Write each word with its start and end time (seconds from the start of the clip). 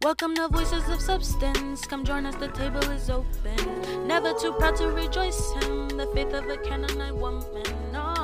Welcome 0.00 0.36
to 0.36 0.46
Voices 0.46 0.88
of 0.90 1.00
Substance. 1.00 1.84
Come 1.84 2.04
join 2.04 2.24
us, 2.24 2.36
the 2.36 2.46
table 2.46 2.88
is 2.90 3.10
open. 3.10 4.06
Never 4.06 4.32
too 4.32 4.52
proud 4.52 4.76
to 4.76 4.86
rejoice 4.92 5.52
him, 5.54 5.88
the 5.88 6.06
faith 6.14 6.32
of 6.32 6.48
a 6.48 6.56
Canaanite 6.58 7.16
woman. 7.16 7.42
No. 7.92 8.14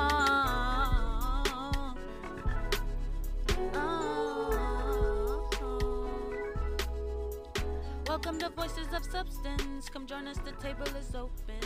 Welcome 8.07 8.39
to 8.39 8.49
Voices 8.51 8.93
of 8.93 9.03
Substance. 9.11 9.89
Come 9.89 10.07
join 10.07 10.27
us, 10.27 10.37
the 10.37 10.53
table 10.53 10.87
is 10.97 11.13
open. 11.13 11.59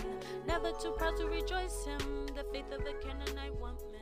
Never 0.47 0.71
too 0.71 0.91
proud 0.97 1.17
to 1.17 1.27
rejoice 1.27 1.85
him, 1.85 2.25
the 2.35 2.43
faith 2.51 2.71
of 2.71 2.81
a 2.81 2.93
Canaanite 2.93 3.59
woman. 3.61 3.98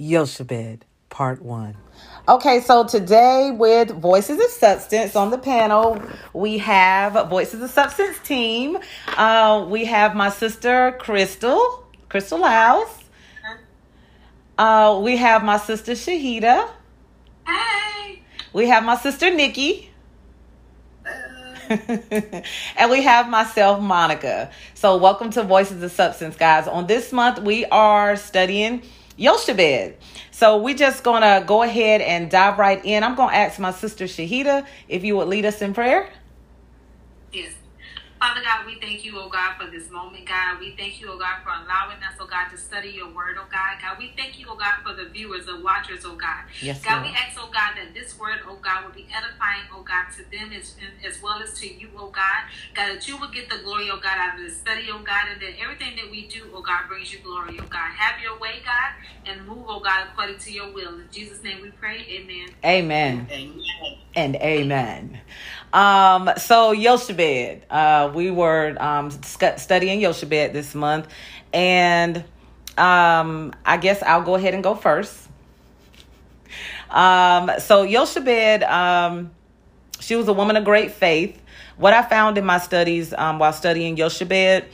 Jochebed, 0.00 0.84
Part 1.08 1.42
1. 1.42 1.76
Okay, 2.28 2.60
so 2.60 2.84
today 2.84 3.50
with 3.50 3.90
Voices 3.90 4.38
of 4.38 4.50
Substance 4.50 5.16
on 5.16 5.30
the 5.30 5.38
panel, 5.38 6.00
we 6.32 6.58
have 6.58 7.28
Voices 7.28 7.62
of 7.62 7.70
Substance 7.70 8.18
team. 8.20 8.78
Uh, 9.16 9.66
we 9.68 9.86
have 9.86 10.14
my 10.14 10.30
sister 10.30 10.96
Crystal, 11.00 11.84
Crystal 12.08 12.44
House. 12.44 13.04
Uh, 14.56 15.00
we 15.02 15.16
have 15.16 15.42
my 15.42 15.56
sister 15.56 15.92
Shahida. 15.92 16.68
Hey. 17.46 18.22
We 18.52 18.68
have 18.68 18.84
my 18.84 18.96
sister 18.96 19.34
Nikki. 19.34 19.90
and 21.68 22.90
we 22.90 23.02
have 23.02 23.28
myself, 23.28 23.80
Monica. 23.80 24.50
So, 24.74 24.96
welcome 24.96 25.30
to 25.30 25.42
Voices 25.42 25.82
of 25.82 25.90
Substance, 25.90 26.36
guys. 26.36 26.66
On 26.66 26.86
this 26.86 27.12
month, 27.12 27.40
we 27.40 27.66
are 27.66 28.16
studying 28.16 28.82
Jochebed. 29.18 29.96
So, 30.30 30.58
we're 30.58 30.76
just 30.76 31.02
going 31.02 31.22
to 31.22 31.44
go 31.46 31.62
ahead 31.62 32.00
and 32.00 32.30
dive 32.30 32.58
right 32.58 32.82
in. 32.84 33.02
I'm 33.02 33.14
going 33.14 33.30
to 33.30 33.36
ask 33.36 33.58
my 33.58 33.72
sister 33.72 34.04
Shahida 34.04 34.66
if 34.88 35.04
you 35.04 35.16
would 35.16 35.28
lead 35.28 35.44
us 35.44 35.60
in 35.60 35.74
prayer. 35.74 36.10
Yes. 37.32 37.52
Father 38.18 38.42
God, 38.42 38.66
we 38.66 38.74
thank 38.80 39.04
you, 39.04 39.14
oh 39.16 39.28
God, 39.28 39.54
for 39.56 39.70
this 39.70 39.90
moment, 39.90 40.26
God. 40.26 40.58
We 40.58 40.74
thank 40.76 41.00
you, 41.00 41.08
oh 41.08 41.18
God, 41.18 41.38
for 41.44 41.50
allowing 41.50 42.02
us, 42.02 42.18
oh 42.18 42.26
God, 42.26 42.48
to 42.50 42.56
study 42.58 42.90
your 42.90 43.14
word, 43.14 43.36
oh 43.38 43.46
God. 43.50 43.78
God, 43.80 43.96
we 43.96 44.12
thank 44.16 44.40
you, 44.40 44.46
oh 44.50 44.56
God, 44.56 44.82
for 44.82 44.92
the 44.92 45.08
viewers 45.08 45.46
and 45.46 45.62
watchers, 45.62 46.04
oh 46.04 46.16
God. 46.16 46.42
Yes, 46.60 46.84
God, 46.84 47.02
Lord. 47.02 47.06
we 47.06 47.10
ask, 47.14 47.38
oh 47.38 47.48
God, 47.54 47.74
that 47.76 47.94
this 47.94 48.18
word, 48.18 48.40
oh 48.48 48.56
God, 48.56 48.84
will 48.84 48.92
be 48.92 49.06
edifying, 49.14 49.70
oh 49.72 49.82
God, 49.82 50.06
to 50.16 50.24
them 50.36 50.52
as, 50.52 50.74
as 51.06 51.22
well 51.22 51.40
as 51.40 51.54
to 51.60 51.72
you, 51.72 51.90
oh 51.96 52.10
God. 52.10 52.50
God, 52.74 52.96
that 52.96 53.06
you 53.06 53.16
will 53.18 53.30
get 53.30 53.48
the 53.48 53.58
glory, 53.62 53.88
oh 53.88 54.00
God, 54.02 54.18
out 54.18 54.38
of 54.40 54.44
the 54.44 54.50
study, 54.50 54.88
oh 54.90 55.02
God, 55.04 55.30
and 55.32 55.40
that 55.40 55.54
everything 55.62 55.94
that 55.94 56.10
we 56.10 56.26
do, 56.26 56.50
oh 56.52 56.62
God, 56.62 56.88
brings 56.88 57.12
you 57.12 57.20
glory, 57.20 57.56
oh 57.60 57.66
God. 57.70 57.90
Have 57.94 58.20
your 58.20 58.36
way, 58.40 58.58
God, 58.64 59.30
and 59.30 59.46
move, 59.46 59.66
oh 59.68 59.78
God, 59.78 60.08
according 60.10 60.38
to 60.38 60.52
your 60.52 60.72
will. 60.72 60.98
In 60.98 61.06
Jesus' 61.12 61.44
name 61.44 61.62
we 61.62 61.70
pray. 61.70 62.04
Amen. 62.10 62.48
Amen. 62.64 63.28
Amen. 63.30 63.60
And 64.18 64.34
amen. 64.34 65.20
Um, 65.72 66.28
so 66.38 66.74
Jochebed, 66.74 67.62
uh, 67.70 68.10
we 68.12 68.32
were 68.32 68.74
um, 68.82 69.12
studying 69.12 70.00
Jochebed 70.00 70.52
this 70.52 70.74
month, 70.74 71.06
and 71.52 72.24
um, 72.76 73.54
I 73.64 73.76
guess 73.76 74.02
I'll 74.02 74.24
go 74.24 74.34
ahead 74.34 74.54
and 74.54 74.64
go 74.64 74.74
first. 74.74 75.28
Um, 76.90 77.52
so 77.60 77.86
Jochebed, 77.86 78.64
um, 78.64 79.30
she 80.00 80.16
was 80.16 80.26
a 80.26 80.32
woman 80.32 80.56
of 80.56 80.64
great 80.64 80.90
faith. 80.90 81.40
What 81.76 81.92
I 81.92 82.02
found 82.02 82.38
in 82.38 82.44
my 82.44 82.58
studies 82.58 83.14
um, 83.14 83.38
while 83.38 83.52
studying 83.52 83.94
Jochebed, 83.94 84.64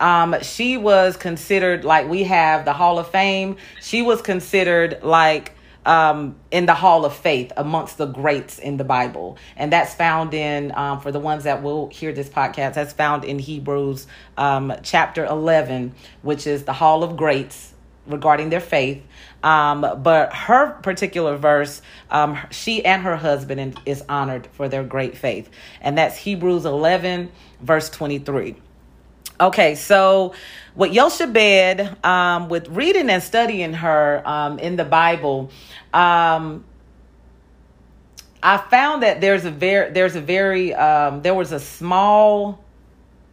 um, 0.00 0.34
she 0.40 0.78
was 0.78 1.18
considered 1.18 1.84
like 1.84 2.08
we 2.08 2.22
have 2.22 2.64
the 2.64 2.72
Hall 2.72 2.98
of 2.98 3.08
Fame. 3.08 3.56
She 3.82 4.00
was 4.00 4.22
considered 4.22 5.00
like 5.02 5.52
um, 5.86 6.36
in 6.50 6.66
the 6.66 6.74
Hall 6.74 7.04
of 7.04 7.14
Faith 7.14 7.52
amongst 7.56 7.98
the 7.98 8.06
greats 8.06 8.58
in 8.58 8.76
the 8.76 8.84
Bible, 8.84 9.36
and 9.56 9.72
that's 9.72 9.94
found 9.94 10.34
in 10.34 10.72
um, 10.74 11.00
for 11.00 11.12
the 11.12 11.20
ones 11.20 11.44
that 11.44 11.62
will 11.62 11.88
hear 11.88 12.12
this 12.12 12.28
podcast. 12.28 12.74
That's 12.74 12.92
found 12.92 13.24
in 13.24 13.38
Hebrews 13.38 14.06
um, 14.36 14.72
chapter 14.82 15.24
eleven, 15.24 15.94
which 16.22 16.46
is 16.46 16.64
the 16.64 16.72
Hall 16.72 17.04
of 17.04 17.16
Greats 17.16 17.72
regarding 18.06 18.50
their 18.50 18.60
faith. 18.60 19.02
Um, 19.42 19.80
but 20.02 20.32
her 20.32 20.72
particular 20.82 21.36
verse, 21.36 21.82
um, 22.10 22.38
she 22.50 22.84
and 22.84 23.02
her 23.02 23.16
husband 23.16 23.78
is 23.86 24.02
honored 24.08 24.46
for 24.52 24.68
their 24.68 24.84
great 24.84 25.16
faith, 25.16 25.48
and 25.80 25.98
that's 25.98 26.16
Hebrews 26.16 26.64
eleven 26.64 27.30
verse 27.60 27.90
twenty 27.90 28.18
three. 28.18 28.56
Okay, 29.40 29.74
so 29.74 30.32
with 30.76 30.92
Jochebed, 30.92 32.04
um, 32.04 32.48
with 32.48 32.68
reading 32.68 33.10
and 33.10 33.20
studying 33.20 33.72
her 33.72 34.22
um, 34.24 34.60
in 34.60 34.76
the 34.76 34.84
Bible, 34.84 35.50
um, 35.92 36.64
I 38.40 38.58
found 38.58 39.02
that 39.02 39.20
there's 39.20 39.44
a 39.44 39.50
very 39.50 39.90
there's 39.90 40.14
a 40.14 40.20
very 40.20 40.72
um, 40.72 41.22
there 41.22 41.34
was 41.34 41.50
a 41.50 41.58
small 41.58 42.62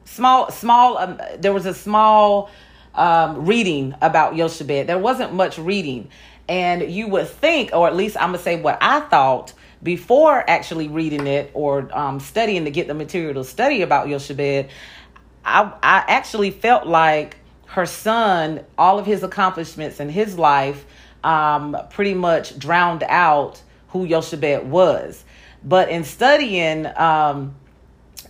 small 0.06 0.50
small 0.50 0.98
um, 0.98 1.22
there 1.38 1.54
was 1.54 1.68
a 1.68 1.74
small 1.74 2.50
um, 2.96 3.46
reading 3.46 3.94
about 4.02 4.36
Jochebed. 4.36 4.88
There 4.88 4.98
wasn't 4.98 5.34
much 5.34 5.60
reading, 5.60 6.10
and 6.50 6.92
you 6.92 7.10
would 7.10 7.28
think, 7.28 7.72
or 7.74 7.88
at 7.88 7.96
least 7.96 8.18
I'm 8.18 8.30
gonna 8.30 8.40
say 8.40 8.60
what 8.60 8.80
I 8.82 9.02
thought 9.02 9.54
before 9.84 10.48
actually 10.50 10.88
reading 10.88 11.28
it 11.28 11.52
or 11.54 11.90
um, 11.96 12.20
studying 12.20 12.66
to 12.66 12.72
get 12.72 12.88
the 12.88 12.94
material 12.94 13.36
to 13.36 13.44
study 13.44 13.84
about 13.84 14.08
Jochebed. 14.08 14.70
I 15.46 15.74
I 15.82 16.04
actually 16.08 16.52
felt 16.52 16.88
like 16.88 17.38
her 17.68 17.86
son, 17.86 18.66
all 18.78 19.00
of 19.00 19.06
his 19.06 19.24
accomplishments 19.24 20.00
in 20.00 20.10
his 20.10 20.38
life, 20.38 20.86
um, 21.24 21.78
pretty 21.90 22.14
much 22.14 22.58
drowned 22.60 23.04
out 23.04 23.62
who 23.90 24.08
Jochebed 24.08 24.66
was. 24.68 25.24
But 25.64 25.90
in 25.90 26.04
studying 26.04 26.86
um, 26.86 27.56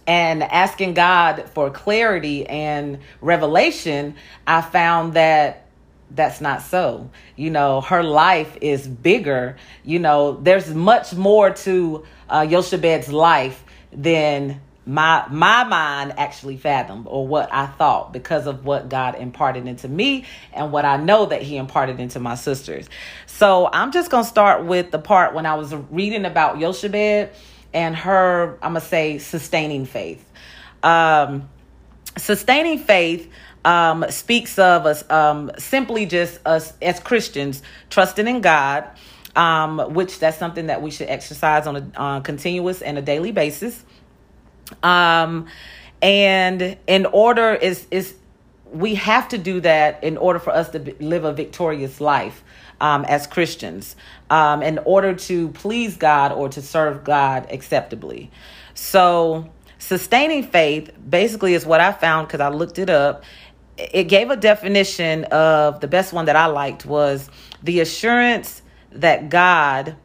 and 0.05 0.43
asking 0.43 0.93
God 0.93 1.49
for 1.53 1.69
clarity 1.69 2.45
and 2.45 2.99
revelation, 3.21 4.15
I 4.45 4.61
found 4.61 5.13
that 5.13 5.65
that's 6.13 6.41
not 6.41 6.61
so. 6.61 7.09
You 7.35 7.49
know, 7.49 7.81
her 7.81 8.03
life 8.03 8.57
is 8.61 8.87
bigger. 8.87 9.57
You 9.83 9.99
know, 9.99 10.33
there's 10.33 10.73
much 10.73 11.13
more 11.13 11.51
to 11.51 12.05
uh, 12.29 12.45
Jochebed's 12.45 13.11
life 13.11 13.63
than 13.91 14.61
my 14.91 15.25
my 15.29 15.63
mind 15.63 16.13
actually 16.17 16.57
fathomed 16.57 17.07
or 17.07 17.27
what 17.27 17.53
I 17.53 17.67
thought 17.67 18.11
because 18.11 18.47
of 18.47 18.65
what 18.65 18.89
God 18.89 19.15
imparted 19.15 19.67
into 19.67 19.87
me 19.87 20.25
and 20.53 20.71
what 20.71 20.85
I 20.85 20.97
know 20.97 21.25
that 21.27 21.41
he 21.41 21.57
imparted 21.57 21.99
into 21.99 22.19
my 22.19 22.35
sisters. 22.35 22.89
So 23.25 23.69
I'm 23.71 23.91
just 23.91 24.11
going 24.11 24.23
to 24.23 24.29
start 24.29 24.65
with 24.65 24.91
the 24.91 24.99
part 24.99 25.33
when 25.33 25.45
I 25.45 25.55
was 25.55 25.73
reading 25.73 26.25
about 26.25 26.59
Jochebed 26.59 27.29
and 27.73 27.95
her 27.95 28.57
I'm 28.61 28.73
going 28.73 28.81
to 28.81 28.87
say 28.87 29.17
sustaining 29.17 29.85
faith. 29.85 30.23
Um 30.83 31.49
sustaining 32.17 32.79
faith 32.79 33.31
um, 33.63 34.05
speaks 34.09 34.57
of 34.57 34.85
us 34.85 35.09
um, 35.09 35.51
simply 35.57 36.05
just 36.05 36.39
us 36.45 36.73
as 36.81 36.99
Christians 36.99 37.61
trusting 37.89 38.27
in 38.27 38.41
God, 38.41 38.87
um, 39.35 39.93
which 39.93 40.19
that's 40.19 40.37
something 40.37 40.67
that 40.67 40.81
we 40.81 40.91
should 40.91 41.09
exercise 41.09 41.67
on 41.67 41.75
a 41.75 41.99
uh, 41.99 42.19
continuous 42.21 42.81
and 42.81 42.97
a 42.97 43.01
daily 43.01 43.31
basis. 43.31 43.83
Um, 44.83 45.47
and 46.01 46.77
in 46.87 47.05
order 47.05 47.53
is 47.53 47.87
is 47.91 48.15
we 48.71 48.95
have 48.95 49.27
to 49.29 49.37
do 49.37 49.59
that 49.61 50.03
in 50.03 50.17
order 50.17 50.39
for 50.39 50.51
us 50.51 50.69
to 50.69 50.95
live 50.99 51.25
a 51.25 51.33
victorious 51.33 51.99
life 51.99 52.43
um, 52.79 53.05
as 53.05 53.27
Christians, 53.27 53.95
um, 54.29 54.63
in 54.63 54.79
order 54.79 55.13
to 55.13 55.49
please 55.49 55.97
God 55.97 56.31
or 56.31 56.49
to 56.49 56.61
serve 56.61 57.03
God 57.03 57.47
acceptably. 57.51 58.31
So, 58.73 59.49
sustaining 59.77 60.43
faith 60.43 60.91
basically 61.09 61.53
is 61.53 61.65
what 61.65 61.81
I 61.81 61.91
found 61.91 62.27
because 62.27 62.39
I 62.39 62.49
looked 62.49 62.79
it 62.79 62.89
up. 62.89 63.23
It 63.77 64.05
gave 64.05 64.29
a 64.29 64.35
definition 64.35 65.25
of 65.25 65.79
the 65.79 65.87
best 65.87 66.13
one 66.13 66.25
that 66.25 66.35
I 66.35 66.47
liked 66.47 66.85
was 66.85 67.29
the 67.61 67.79
assurance 67.81 68.61
that 68.91 69.29
God, 69.29 69.95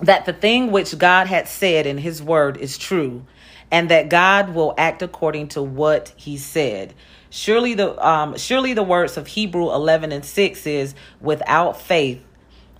that 0.00 0.26
the 0.26 0.32
thing 0.32 0.70
which 0.70 0.96
God 0.98 1.26
had 1.26 1.48
said 1.48 1.86
in 1.86 1.98
His 1.98 2.22
Word 2.22 2.56
is 2.56 2.78
true, 2.78 3.24
and 3.70 3.90
that 3.90 4.08
God 4.08 4.54
will 4.54 4.74
act 4.78 5.02
according 5.02 5.48
to 5.48 5.62
what 5.62 6.12
He 6.16 6.36
said. 6.36 6.94
Surely 7.30 7.74
the 7.74 8.06
um, 8.06 8.36
surely 8.36 8.74
the 8.74 8.82
words 8.82 9.16
of 9.16 9.26
Hebrew 9.26 9.72
eleven 9.72 10.12
and 10.12 10.24
six 10.24 10.66
is 10.66 10.94
without 11.20 11.80
faith 11.80 12.22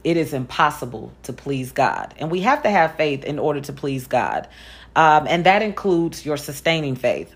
it 0.04 0.16
is 0.16 0.32
impossible 0.32 1.12
to 1.24 1.32
please 1.32 1.72
God. 1.72 2.14
And 2.18 2.30
we 2.30 2.40
have 2.40 2.62
to 2.62 2.70
have 2.70 2.94
faith 2.96 3.24
in 3.24 3.38
order 3.38 3.60
to 3.62 3.72
please 3.72 4.06
God. 4.06 4.48
Um, 4.96 5.26
and 5.28 5.44
that 5.44 5.62
includes 5.62 6.24
your 6.24 6.36
sustaining 6.36 6.96
faith. 6.96 7.34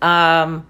Um, 0.00 0.66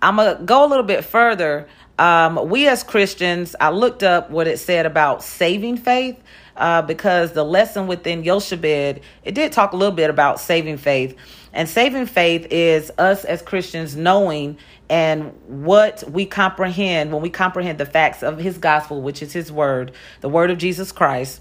I'm 0.00 0.16
going 0.16 0.38
to 0.38 0.42
go 0.42 0.64
a 0.64 0.68
little 0.68 0.84
bit 0.84 1.04
further. 1.04 1.68
Um, 1.98 2.48
we 2.48 2.66
as 2.68 2.82
Christians, 2.82 3.54
I 3.60 3.70
looked 3.70 4.02
up 4.02 4.30
what 4.30 4.46
it 4.46 4.58
said 4.58 4.86
about 4.86 5.22
saving 5.22 5.76
faith. 5.76 6.18
Uh, 6.60 6.82
because 6.82 7.32
the 7.32 7.42
lesson 7.42 7.86
within 7.86 8.22
Jochebed, 8.22 9.00
it 9.24 9.34
did 9.34 9.50
talk 9.50 9.72
a 9.72 9.76
little 9.76 9.94
bit 9.94 10.10
about 10.10 10.38
saving 10.38 10.76
faith. 10.76 11.16
And 11.54 11.66
saving 11.66 12.04
faith 12.04 12.46
is 12.50 12.92
us 12.98 13.24
as 13.24 13.40
Christians 13.40 13.96
knowing 13.96 14.58
and 14.90 15.32
what 15.46 16.04
we 16.10 16.26
comprehend 16.26 17.12
when 17.12 17.22
we 17.22 17.30
comprehend 17.30 17.78
the 17.78 17.86
facts 17.86 18.22
of 18.22 18.38
his 18.38 18.58
gospel, 18.58 19.00
which 19.00 19.22
is 19.22 19.32
his 19.32 19.50
word, 19.50 19.92
the 20.20 20.28
word 20.28 20.50
of 20.50 20.58
Jesus 20.58 20.92
Christ, 20.92 21.40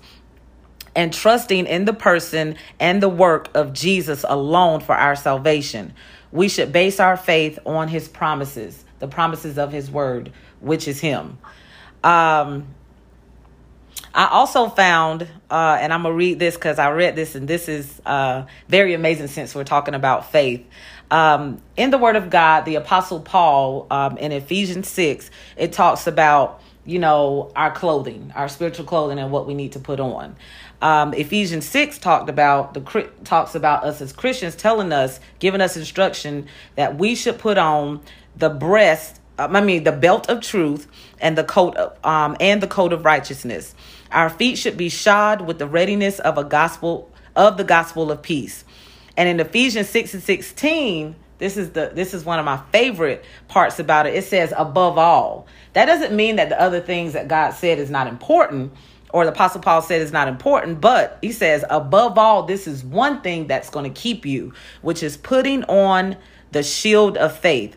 and 0.95 1.13
trusting 1.13 1.65
in 1.65 1.83
the 1.83 1.93
person 1.93 2.55
and 2.79 3.03
the 3.03 3.09
work 3.09 3.49
of 3.53 3.73
Jesus 3.73 4.23
alone 4.25 4.79
for 4.79 4.95
our 4.95 5.17
salvation. 5.17 5.93
We 6.31 6.47
should 6.47 6.71
base 6.71 6.97
our 7.01 7.17
faith 7.17 7.59
on 7.65 7.89
his 7.89 8.07
promises, 8.07 8.85
the 8.99 9.07
promises 9.09 9.57
of 9.57 9.73
his 9.73 9.91
word, 9.91 10.31
which 10.61 10.87
is 10.87 11.01
him. 11.01 11.39
Um, 12.05 12.67
I 14.13 14.27
also 14.27 14.69
found, 14.69 15.27
uh, 15.51 15.77
and 15.79 15.93
I'm 15.93 16.03
gonna 16.03 16.15
read 16.15 16.39
this 16.39 16.55
because 16.55 16.79
I 16.79 16.91
read 16.91 17.15
this, 17.15 17.35
and 17.35 17.47
this 17.47 17.69
is 17.69 18.01
uh, 18.05 18.45
very 18.67 18.93
amazing 18.93 19.27
since 19.27 19.53
we're 19.53 19.63
talking 19.63 19.93
about 19.93 20.31
faith. 20.31 20.65
Um, 21.11 21.61
in 21.77 21.91
the 21.91 21.97
Word 21.97 22.15
of 22.15 22.29
God, 22.29 22.65
the 22.65 22.75
Apostle 22.75 23.19
Paul 23.19 23.87
um, 23.89 24.17
in 24.17 24.31
Ephesians 24.31 24.87
6, 24.89 25.29
it 25.57 25.73
talks 25.73 26.07
about, 26.07 26.61
you 26.85 26.99
know, 26.99 27.51
our 27.55 27.71
clothing, 27.71 28.31
our 28.35 28.47
spiritual 28.47 28.85
clothing, 28.85 29.19
and 29.19 29.31
what 29.31 29.47
we 29.47 29.53
need 29.53 29.73
to 29.73 29.79
put 29.79 29.99
on. 29.99 30.35
Um, 30.81 31.13
Ephesians 31.13 31.65
6 31.65 31.97
talked 31.97 32.29
about 32.29 32.73
the 32.73 33.09
talks 33.23 33.53
about 33.55 33.83
us 33.83 34.01
as 34.01 34.13
Christians 34.13 34.55
telling 34.55 34.93
us, 34.93 35.19
giving 35.39 35.61
us 35.61 35.75
instruction 35.75 36.47
that 36.75 36.97
we 36.97 37.15
should 37.15 37.37
put 37.37 37.57
on 37.57 38.01
the 38.35 38.49
breast, 38.49 39.19
I 39.39 39.61
mean 39.61 39.83
the 39.83 39.91
belt 39.91 40.29
of 40.29 40.41
truth 40.41 40.87
and 41.19 41.37
the 41.37 41.43
coat 41.43 41.75
of, 41.75 42.05
um, 42.05 42.35
and 42.39 42.61
the 42.61 42.67
coat 42.67 42.93
of 42.93 43.05
righteousness. 43.05 43.73
Our 44.11 44.29
feet 44.29 44.57
should 44.57 44.77
be 44.77 44.89
shod 44.89 45.41
with 45.41 45.59
the 45.59 45.67
readiness 45.67 46.19
of 46.19 46.37
a 46.37 46.43
gospel 46.43 47.11
of 47.35 47.57
the 47.57 47.63
gospel 47.63 48.11
of 48.11 48.21
peace. 48.21 48.63
And 49.15 49.29
in 49.29 49.39
Ephesians 49.39 49.89
6 49.89 50.13
and 50.15 50.23
16, 50.23 51.15
this 51.37 51.57
is 51.57 51.71
the 51.71 51.91
this 51.93 52.13
is 52.13 52.25
one 52.25 52.39
of 52.39 52.45
my 52.45 52.61
favorite 52.71 53.23
parts 53.47 53.79
about 53.79 54.05
it. 54.05 54.15
It 54.15 54.25
says 54.25 54.53
above 54.55 54.97
all. 54.97 55.47
That 55.73 55.85
doesn't 55.85 56.15
mean 56.15 56.35
that 56.37 56.49
the 56.49 56.59
other 56.59 56.81
things 56.81 57.13
that 57.13 57.27
God 57.27 57.51
said 57.51 57.79
is 57.79 57.89
not 57.89 58.07
important 58.07 58.73
or 59.11 59.25
the 59.25 59.31
apostle 59.31 59.61
Paul 59.61 59.81
said 59.81 60.01
is 60.01 60.11
not 60.11 60.27
important, 60.27 60.81
but 60.81 61.17
he 61.21 61.31
says 61.31 61.65
above 61.69 62.17
all 62.17 62.43
this 62.43 62.67
is 62.67 62.83
one 62.83 63.21
thing 63.21 63.47
that's 63.47 63.69
going 63.69 63.91
to 63.91 64.01
keep 64.01 64.25
you, 64.25 64.53
which 64.81 65.01
is 65.01 65.17
putting 65.17 65.63
on 65.63 66.15
the 66.51 66.63
shield 66.63 67.17
of 67.17 67.37
faith 67.37 67.75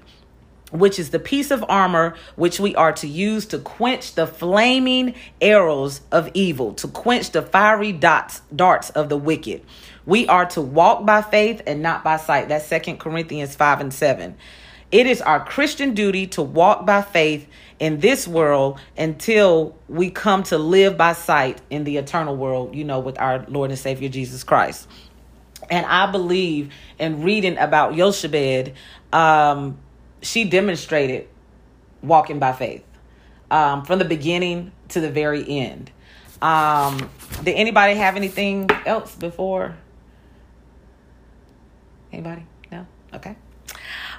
which 0.72 0.98
is 0.98 1.10
the 1.10 1.19
piece 1.19 1.50
of 1.50 1.64
armor 1.69 2.14
which 2.36 2.58
we 2.58 2.74
are 2.74 2.92
to 2.92 3.06
use 3.06 3.46
to 3.46 3.58
quench 3.58 4.14
the 4.14 4.26
flaming 4.26 5.14
arrows 5.40 6.00
of 6.10 6.30
evil, 6.34 6.74
to 6.74 6.88
quench 6.88 7.30
the 7.30 7.42
fiery 7.42 7.92
dots, 7.92 8.42
darts 8.54 8.90
of 8.90 9.08
the 9.08 9.16
wicked. 9.16 9.62
We 10.04 10.26
are 10.26 10.46
to 10.46 10.60
walk 10.60 11.06
by 11.06 11.22
faith 11.22 11.62
and 11.66 11.82
not 11.82 12.02
by 12.02 12.16
sight. 12.16 12.48
That's 12.48 12.66
Second 12.66 12.98
Corinthians 12.98 13.54
5 13.54 13.80
and 13.80 13.94
7. 13.94 14.34
It 14.90 15.06
is 15.06 15.22
our 15.22 15.42
Christian 15.42 15.94
duty 15.94 16.26
to 16.28 16.42
walk 16.42 16.84
by 16.84 17.00
faith 17.00 17.48
in 17.78 18.00
this 18.00 18.28
world 18.28 18.78
until 18.96 19.76
we 19.88 20.10
come 20.10 20.42
to 20.44 20.58
live 20.58 20.98
by 20.98 21.14
sight 21.14 21.60
in 21.70 21.84
the 21.84 21.96
eternal 21.96 22.36
world, 22.36 22.74
you 22.74 22.84
know, 22.84 23.00
with 23.00 23.19
our 23.19 23.44
Lord 23.48 23.70
and 23.70 23.78
Savior 23.78 24.08
Jesus 24.08 24.44
Christ. 24.44 24.86
And 25.70 25.86
I 25.86 26.10
believe 26.10 26.72
in 26.98 27.22
reading 27.22 27.56
about 27.56 27.96
Jochebed, 27.96 28.74
um, 29.12 29.78
she 30.22 30.44
demonstrated 30.44 31.28
walking 32.02 32.38
by 32.38 32.52
faith 32.52 32.84
um, 33.50 33.84
from 33.84 33.98
the 33.98 34.04
beginning 34.04 34.72
to 34.88 35.00
the 35.00 35.10
very 35.10 35.48
end. 35.48 35.90
Um, 36.40 37.10
did 37.44 37.54
anybody 37.54 37.94
have 37.94 38.16
anything 38.16 38.69
else 38.86 39.14
before? 39.14 39.76
Anybody? 42.12 42.44
No? 42.70 42.86
Okay. 43.14 43.36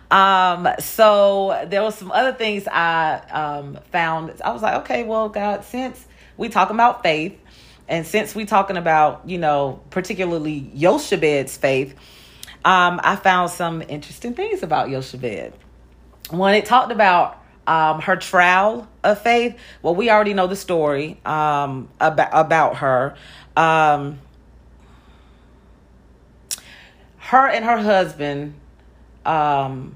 Um, 0.10 0.68
so 0.80 1.66
there 1.68 1.82
was 1.82 1.96
some 1.96 2.12
other 2.12 2.34
things 2.34 2.68
I 2.68 3.16
um, 3.32 3.80
found. 3.92 4.32
I 4.44 4.52
was 4.52 4.62
like, 4.62 4.76
okay, 4.84 5.04
well, 5.04 5.30
God, 5.30 5.64
since 5.64 6.06
we 6.38 6.50
talking 6.50 6.76
about 6.76 7.04
faith, 7.04 7.38
and 7.88 8.06
since 8.06 8.34
we 8.34 8.46
talking 8.46 8.78
about, 8.78 9.28
you 9.28 9.38
know, 9.38 9.82
particularly 9.90 10.72
Jochebed's 10.76 11.58
faith, 11.58 11.96
um, 12.64 13.02
I 13.04 13.18
found 13.18 13.50
some 13.52 13.82
interesting 13.82 14.34
things 14.34 14.64
about 14.64 14.90
Jochebed. 14.90 15.54
When 16.30 16.56
it 16.56 16.66
talked 16.66 16.92
about 16.92 17.42
um, 17.68 18.02
her 18.02 18.16
trial 18.16 18.88
of 19.04 19.22
faith, 19.22 19.58
well, 19.82 19.96
we 19.96 20.10
already 20.10 20.34
know 20.34 20.48
the 20.48 20.56
story 20.56 21.20
um, 21.26 21.90
about 22.00 22.30
about 22.32 22.78
her. 22.78 23.16
Um, 23.56 24.20
her 27.18 27.48
and 27.48 27.64
her 27.64 27.78
husband 27.78 28.56
um, 29.26 29.96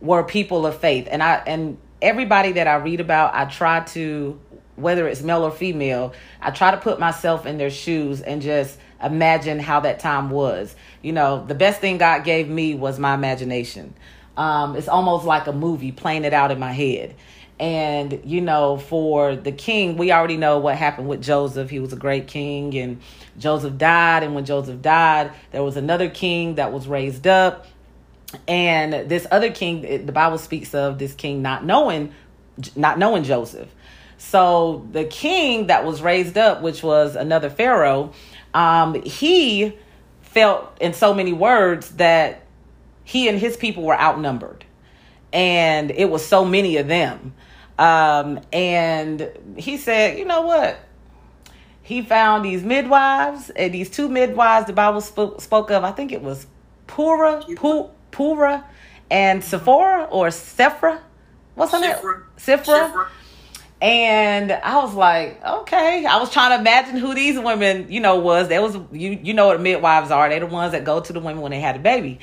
were 0.00 0.24
people 0.24 0.66
of 0.66 0.78
faith, 0.78 1.08
and 1.10 1.22
I 1.22 1.36
and 1.46 1.78
everybody 2.02 2.52
that 2.52 2.66
I 2.66 2.76
read 2.76 3.00
about, 3.00 3.34
I 3.34 3.44
try 3.44 3.80
to 3.80 4.40
whether 4.76 5.06
it's 5.06 5.22
male 5.22 5.44
or 5.44 5.50
female, 5.50 6.12
I 6.40 6.50
try 6.50 6.70
to 6.70 6.76
put 6.76 6.98
myself 6.98 7.46
in 7.46 7.58
their 7.58 7.70
shoes 7.70 8.20
and 8.20 8.40
just 8.40 8.78
imagine 9.02 9.58
how 9.58 9.80
that 9.80 10.00
time 10.00 10.30
was. 10.30 10.74
You 11.02 11.12
know, 11.12 11.44
the 11.44 11.54
best 11.54 11.80
thing 11.80 11.98
God 11.98 12.24
gave 12.24 12.48
me 12.48 12.74
was 12.74 12.98
my 12.98 13.14
imagination. 13.14 13.94
Um, 14.36 14.76
it's 14.76 14.88
almost 14.88 15.24
like 15.24 15.46
a 15.46 15.52
movie 15.52 15.92
playing 15.92 16.24
it 16.24 16.32
out 16.32 16.50
in 16.50 16.58
my 16.58 16.72
head. 16.72 17.14
And, 17.58 18.22
you 18.24 18.40
know, 18.40 18.78
for 18.78 19.36
the 19.36 19.52
king, 19.52 19.98
we 19.98 20.12
already 20.12 20.38
know 20.38 20.58
what 20.58 20.76
happened 20.76 21.08
with 21.08 21.22
Joseph. 21.22 21.68
He 21.68 21.78
was 21.78 21.92
a 21.92 21.96
great 21.96 22.26
king, 22.26 22.74
and 22.78 23.02
Joseph 23.38 23.76
died. 23.76 24.22
And 24.22 24.34
when 24.34 24.46
Joseph 24.46 24.80
died, 24.80 25.32
there 25.50 25.62
was 25.62 25.76
another 25.76 26.08
king 26.08 26.54
that 26.54 26.72
was 26.72 26.88
raised 26.88 27.26
up. 27.26 27.66
And 28.48 29.10
this 29.10 29.26
other 29.30 29.50
king, 29.50 30.06
the 30.06 30.12
Bible 30.12 30.38
speaks 30.38 30.74
of 30.74 30.98
this 30.98 31.12
king 31.12 31.42
not 31.42 31.64
knowing, 31.64 32.14
not 32.76 32.98
knowing 32.98 33.24
Joseph. 33.24 33.68
So 34.16 34.86
the 34.92 35.04
king 35.04 35.66
that 35.66 35.84
was 35.84 36.00
raised 36.00 36.38
up, 36.38 36.62
which 36.62 36.82
was 36.82 37.16
another 37.16 37.50
Pharaoh, 37.50 38.12
um, 38.54 39.02
he 39.02 39.76
felt 40.22 40.76
in 40.80 40.92
so 40.92 41.12
many 41.12 41.32
words 41.32 41.90
that 41.92 42.46
he 43.10 43.28
and 43.28 43.40
his 43.40 43.56
people 43.56 43.82
were 43.82 43.98
outnumbered. 43.98 44.64
And 45.32 45.90
it 45.90 46.08
was 46.08 46.24
so 46.24 46.44
many 46.44 46.76
of 46.76 46.86
them. 46.86 47.34
Um, 47.76 48.38
and 48.52 49.28
he 49.56 49.78
said, 49.78 50.16
you 50.16 50.24
know 50.24 50.42
what? 50.42 50.78
He 51.82 52.02
found 52.02 52.44
these 52.44 52.62
midwives, 52.62 53.50
and 53.50 53.74
these 53.74 53.90
two 53.90 54.08
midwives 54.08 54.68
the 54.68 54.72
Bible 54.72 55.00
spoke, 55.00 55.40
spoke 55.40 55.72
of. 55.72 55.82
I 55.82 55.90
think 55.90 56.12
it 56.12 56.22
was 56.22 56.46
Pura, 56.86 57.42
Pu, 57.56 57.90
Pura, 58.12 58.64
and 59.10 59.42
Sephora 59.42 60.04
or 60.04 60.28
Sephra. 60.28 61.00
What's 61.56 61.72
her 61.72 61.80
name? 61.80 61.96
Sephra. 62.36 63.08
And 63.82 64.52
I 64.52 64.76
was 64.76 64.94
like, 64.94 65.44
okay. 65.44 66.06
I 66.06 66.18
was 66.18 66.30
trying 66.30 66.50
to 66.50 66.60
imagine 66.60 66.96
who 66.96 67.12
these 67.12 67.40
women, 67.40 67.90
you 67.90 67.98
know, 67.98 68.20
was. 68.20 68.46
There 68.46 68.62
was 68.62 68.76
you 68.92 69.18
you 69.20 69.34
know 69.34 69.46
what 69.48 69.60
midwives 69.60 70.12
are. 70.12 70.28
They're 70.28 70.40
the 70.40 70.46
ones 70.46 70.72
that 70.72 70.84
go 70.84 71.00
to 71.00 71.12
the 71.12 71.18
women 71.18 71.40
when 71.40 71.50
they 71.50 71.60
had 71.60 71.74
a 71.74 71.80
baby. 71.80 72.20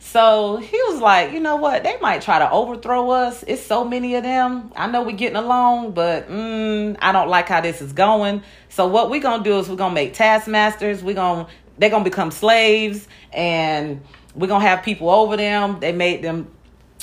So 0.00 0.56
he 0.56 0.76
was 0.88 1.00
like, 1.00 1.32
you 1.32 1.40
know 1.40 1.56
what? 1.56 1.82
They 1.82 1.98
might 2.00 2.22
try 2.22 2.38
to 2.38 2.50
overthrow 2.50 3.10
us. 3.10 3.44
It's 3.46 3.62
so 3.62 3.84
many 3.84 4.14
of 4.14 4.22
them. 4.22 4.72
I 4.76 4.86
know 4.86 5.02
we're 5.02 5.16
getting 5.16 5.36
along, 5.36 5.92
but 5.92 6.28
mm, 6.28 6.96
I 7.00 7.12
don't 7.12 7.28
like 7.28 7.48
how 7.48 7.60
this 7.60 7.82
is 7.82 7.92
going. 7.92 8.42
So 8.68 8.86
what 8.86 9.10
we're 9.10 9.20
gonna 9.20 9.42
do 9.42 9.58
is 9.58 9.68
we're 9.68 9.76
gonna 9.76 9.94
make 9.94 10.14
taskmasters. 10.14 11.02
We're 11.02 11.16
gonna 11.16 11.48
they're 11.78 11.90
gonna 11.90 12.04
become 12.04 12.30
slaves, 12.30 13.06
and 13.32 14.00
we're 14.34 14.46
gonna 14.46 14.64
have 14.64 14.82
people 14.82 15.10
over 15.10 15.36
them. 15.36 15.80
They 15.80 15.92
made 15.92 16.22
them, 16.22 16.52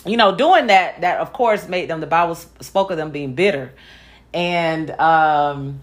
you 0.05 0.17
know, 0.17 0.35
doing 0.35 0.67
that. 0.67 1.01
That 1.01 1.19
of 1.19 1.33
course 1.33 1.67
made 1.67 1.89
them. 1.89 1.99
The 1.99 2.07
Bible 2.07 2.35
spoke 2.35 2.91
of 2.91 2.97
them 2.97 3.11
being 3.11 3.35
bitter, 3.35 3.73
and 4.33 4.89
um. 4.91 5.81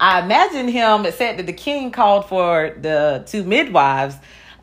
I 0.00 0.22
imagine 0.22 0.68
him. 0.68 1.04
It 1.06 1.14
said 1.14 1.38
that 1.38 1.46
the 1.46 1.52
king 1.52 1.90
called 1.90 2.28
for 2.28 2.72
the 2.80 3.24
two 3.26 3.42
midwives 3.42 4.14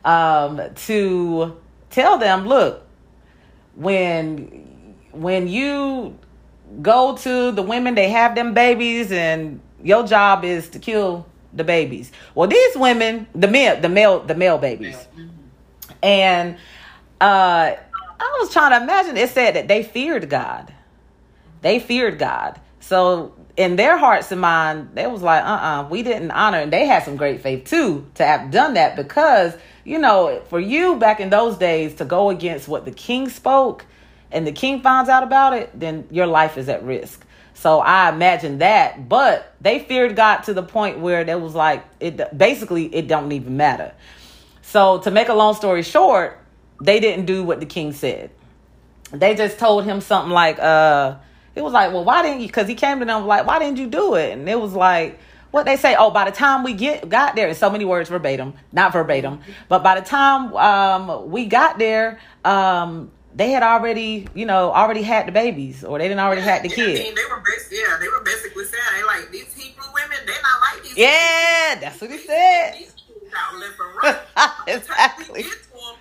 um, 0.06 0.62
to 0.86 1.56
tell 1.90 2.16
them, 2.16 2.46
look, 2.46 2.86
when 3.74 4.94
when 5.12 5.48
you 5.48 6.18
go 6.80 7.16
to 7.16 7.52
the 7.52 7.62
women, 7.62 7.94
they 7.94 8.08
have 8.08 8.34
them 8.34 8.54
babies, 8.54 9.12
and 9.12 9.60
your 9.82 10.06
job 10.06 10.44
is 10.44 10.70
to 10.70 10.78
kill 10.78 11.26
the 11.52 11.64
babies. 11.64 12.12
Well, 12.34 12.48
these 12.48 12.76
women, 12.76 13.26
the 13.34 13.48
male, 13.48 13.80
the 13.80 13.88
male, 13.88 14.20
the 14.20 14.34
male 14.34 14.58
babies, 14.58 14.96
and 16.02 16.56
uh, 17.20 17.74
I 18.20 18.36
was 18.40 18.52
trying 18.52 18.78
to 18.78 18.82
imagine. 18.82 19.16
It 19.16 19.30
said 19.30 19.56
that 19.56 19.68
they 19.68 19.82
feared 19.82 20.30
God. 20.30 20.72
They 21.62 21.80
feared 21.80 22.18
God. 22.18 22.60
So 22.78 23.34
in 23.56 23.76
their 23.76 23.96
hearts 23.96 24.30
and 24.32 24.40
mind, 24.40 24.90
they 24.94 25.06
was 25.06 25.22
like, 25.22 25.42
uh 25.42 25.46
uh-uh, 25.46 25.82
uh 25.82 25.88
we 25.88 26.02
didn't 26.02 26.30
honor, 26.30 26.58
and 26.58 26.72
they 26.72 26.86
had 26.86 27.02
some 27.04 27.16
great 27.16 27.40
faith 27.40 27.64
too 27.64 28.06
to 28.14 28.24
have 28.24 28.50
done 28.50 28.74
that 28.74 28.96
because 28.96 29.54
you 29.86 29.98
know, 29.98 30.42
for 30.48 30.58
you 30.58 30.96
back 30.96 31.20
in 31.20 31.30
those 31.30 31.56
days 31.56 31.94
to 31.94 32.04
go 32.04 32.28
against 32.30 32.66
what 32.66 32.84
the 32.84 32.90
king 32.90 33.28
spoke 33.28 33.86
and 34.32 34.44
the 34.44 34.52
king 34.52 34.82
finds 34.82 35.08
out 35.08 35.22
about 35.22 35.52
it, 35.52 35.70
then 35.78 36.08
your 36.10 36.26
life 36.26 36.58
is 36.58 36.68
at 36.68 36.82
risk. 36.82 37.24
So 37.54 37.78
I 37.78 38.10
imagine 38.10 38.58
that, 38.58 39.08
but 39.08 39.54
they 39.60 39.78
feared 39.78 40.16
God 40.16 40.38
to 40.42 40.52
the 40.54 40.62
point 40.62 40.98
where 40.98 41.24
they 41.24 41.36
was 41.36 41.54
like 41.54 41.84
it 42.00 42.36
basically 42.36 42.94
it 42.94 43.08
don't 43.08 43.30
even 43.32 43.56
matter. 43.56 43.94
So 44.62 44.98
to 44.98 45.10
make 45.10 45.28
a 45.28 45.34
long 45.34 45.54
story 45.54 45.82
short, 45.82 46.38
they 46.82 47.00
didn't 47.00 47.26
do 47.26 47.44
what 47.44 47.60
the 47.60 47.66
king 47.66 47.92
said. 47.92 48.30
They 49.12 49.36
just 49.36 49.58
told 49.58 49.84
him 49.84 50.00
something 50.00 50.32
like, 50.32 50.58
uh, 50.58 51.16
it 51.56 51.64
was 51.64 51.72
like, 51.72 51.92
well, 51.92 52.04
why 52.04 52.22
didn't 52.22 52.42
you? 52.42 52.46
Because 52.46 52.68
he 52.68 52.74
came 52.74 53.00
to 53.00 53.04
them 53.04 53.26
like, 53.26 53.46
why 53.46 53.58
didn't 53.58 53.78
you 53.78 53.88
do 53.88 54.14
it? 54.14 54.32
And 54.32 54.48
it 54.48 54.60
was 54.60 54.74
like, 54.74 55.18
what 55.50 55.64
they 55.64 55.76
say. 55.76 55.96
Oh, 55.98 56.10
by 56.10 56.26
the 56.26 56.36
time 56.36 56.62
we 56.62 56.74
get 56.74 57.08
got 57.08 57.34
there, 57.34 57.48
in 57.48 57.54
so 57.54 57.70
many 57.70 57.84
words 57.84 58.10
verbatim, 58.10 58.54
not 58.72 58.92
verbatim, 58.92 59.40
but 59.68 59.82
by 59.82 59.98
the 59.98 60.06
time 60.06 60.54
um, 60.54 61.30
we 61.30 61.46
got 61.46 61.78
there, 61.78 62.20
um, 62.44 63.10
they 63.34 63.50
had 63.50 63.62
already, 63.62 64.28
you 64.34 64.46
know, 64.46 64.70
already 64.70 65.02
had 65.02 65.26
the 65.26 65.32
babies, 65.32 65.82
or 65.82 65.98
they 65.98 66.08
didn't 66.08 66.20
already 66.20 66.42
yeah, 66.42 66.46
had 66.46 66.62
the 66.62 66.68
yeah, 66.70 66.74
kids. 66.74 67.00
I 67.00 67.02
mean, 67.04 67.14
they 67.14 67.24
were 67.24 67.42
basically, 67.44 67.78
yeah, 67.78 67.96
they 68.00 68.08
were 68.08 68.22
basically 68.22 68.64
saying 68.64 68.82
they 68.96 69.02
like 69.04 69.30
these 69.30 69.52
Hebrew 69.54 69.84
women, 69.94 70.18
they're 70.26 70.34
not 70.42 70.74
like 70.74 70.82
these. 70.84 70.96
Yeah, 70.96 71.68
women. 71.70 71.80
that's 71.80 72.00
what 72.00 72.10
he 72.10 72.18
said. 72.18 72.74
These 72.74 72.92
out 73.36 73.58
left 73.58 73.80
and 73.80 73.96
right. 74.02 74.20
By 74.34 74.72
the 74.72 74.72
time 74.72 74.78
Exactly. 74.78 75.42
get 75.42 75.52
to 75.52 75.68
them, 75.70 75.96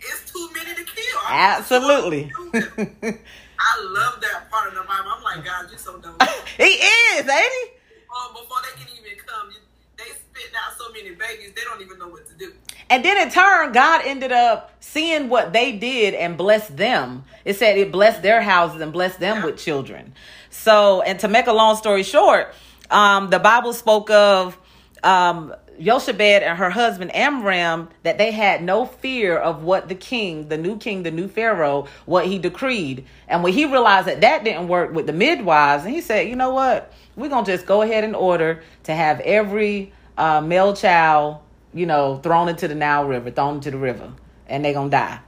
it's 0.00 0.32
too 0.32 0.48
many 0.54 0.74
to 0.74 0.84
kill. 0.84 1.20
Absolutely. 1.28 2.32
not 3.60 3.76
sure 3.76 3.90
what 3.92 3.94
to 3.94 3.96
do. 3.96 4.00
I 4.00 4.04
love 4.10 4.20
that 4.22 4.50
part 4.50 4.68
of 4.68 4.74
the 4.74 4.80
Bible. 4.82 5.10
I'm 5.16 5.22
like, 5.22 5.44
God, 5.44 5.66
you're 5.70 5.78
so 5.78 5.98
dumb. 5.98 6.16
he 6.56 6.64
is, 6.64 7.20
ain't 7.20 7.28
he? 7.28 7.70
Oh, 8.12 8.30
before 8.40 8.58
they 8.62 8.82
can 8.82 8.92
even 8.98 9.18
come, 9.24 9.50
they 9.96 10.04
spit 10.04 10.52
out 10.66 10.76
so 10.78 10.90
many 10.92 11.10
babies, 11.14 11.52
they 11.54 11.62
don't 11.64 11.80
even 11.80 11.98
know 11.98 12.08
what 12.08 12.26
to 12.28 12.34
do. 12.34 12.52
And 12.88 13.04
then 13.04 13.18
in 13.18 13.30
turn, 13.32 13.72
God 13.72 14.02
ended 14.04 14.32
up 14.32 14.72
seeing 14.80 15.28
what 15.28 15.52
they 15.52 15.72
did 15.72 16.14
and 16.14 16.36
blessed 16.36 16.76
them. 16.76 17.24
It 17.44 17.54
said 17.56 17.78
it 17.78 17.92
blessed 17.92 18.22
their 18.22 18.42
houses 18.42 18.80
and 18.80 18.92
blessed 18.92 19.20
them 19.20 19.38
Yeah. 19.38 19.44
with 19.46 19.58
children. 19.58 20.12
So, 20.50 21.00
and 21.02 21.18
to 21.20 21.28
make 21.28 21.46
a 21.46 21.52
long 21.52 21.76
story 21.76 22.02
short, 22.02 22.52
um, 22.90 23.30
the 23.30 23.38
Bible 23.38 23.72
spoke 23.72 24.10
of 24.10 24.58
um, 25.04 25.54
Jochebed 25.80 26.42
and 26.42 26.58
her 26.58 26.70
husband 26.70 27.14
Amram 27.14 27.88
that 28.02 28.18
they 28.18 28.30
had 28.32 28.62
no 28.62 28.84
fear 28.84 29.36
of 29.36 29.62
what 29.62 29.88
the 29.88 29.94
king, 29.94 30.48
the 30.48 30.58
new 30.58 30.76
king, 30.76 31.02
the 31.02 31.10
new 31.10 31.26
Pharaoh, 31.26 31.86
what 32.04 32.26
he 32.26 32.38
decreed. 32.38 33.06
And 33.26 33.42
when 33.42 33.52
he 33.52 33.64
realized 33.64 34.06
that 34.06 34.20
that 34.20 34.44
didn't 34.44 34.68
work 34.68 34.92
with 34.92 35.06
the 35.06 35.12
midwives, 35.12 35.84
and 35.84 35.94
he 35.94 36.00
said, 36.02 36.28
you 36.28 36.36
know 36.36 36.50
what? 36.50 36.92
We're 37.16 37.30
to 37.44 37.52
just 37.52 37.66
go 37.66 37.82
ahead 37.82 38.04
and 38.04 38.14
order 38.14 38.62
to 38.84 38.94
have 38.94 39.20
every 39.20 39.92
uh, 40.18 40.42
male 40.42 40.76
child, 40.76 41.38
you 41.72 41.86
know, 41.86 42.18
thrown 42.18 42.48
into 42.48 42.68
the 42.68 42.74
Nile 42.74 43.06
River, 43.06 43.30
thrown 43.30 43.56
into 43.56 43.70
the 43.70 43.78
river, 43.78 44.12
and 44.46 44.64
they're 44.64 44.74
to 44.74 44.88
die. 44.90 45.20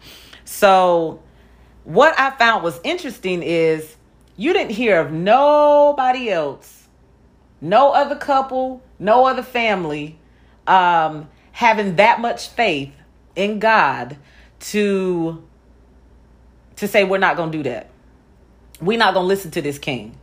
So, 0.45 1.23
what 1.85 2.19
I 2.19 2.31
found 2.31 2.63
was 2.63 2.79
interesting 2.85 3.43
is 3.43 3.97
you 4.37 4.53
didn't 4.53 4.73
hear 4.73 5.01
of 5.01 5.13
nobody 5.13 6.31
else, 6.31 6.89
no 7.61 7.93
other 7.93 8.17
couple, 8.17 8.83
no 8.99 9.27
other 9.27 9.43
family 9.43 10.19
um, 10.67 11.29
having 11.53 11.97
that 11.97 12.21
much 12.21 12.49
faith 12.49 12.93
in 13.37 13.59
God 13.59 14.17
to 14.61 15.43
to 16.77 16.89
say 16.89 17.05
we're 17.05 17.19
not 17.19 17.37
going 17.37 17.53
to 17.53 17.59
do 17.59 17.65
that. 17.65 17.91
We're 18.81 18.99
not 18.99 19.15
going 19.15 19.25
to 19.25 19.29
listen 19.29 19.51
to 19.53 19.63
this 19.63 19.79
king. 19.79 20.19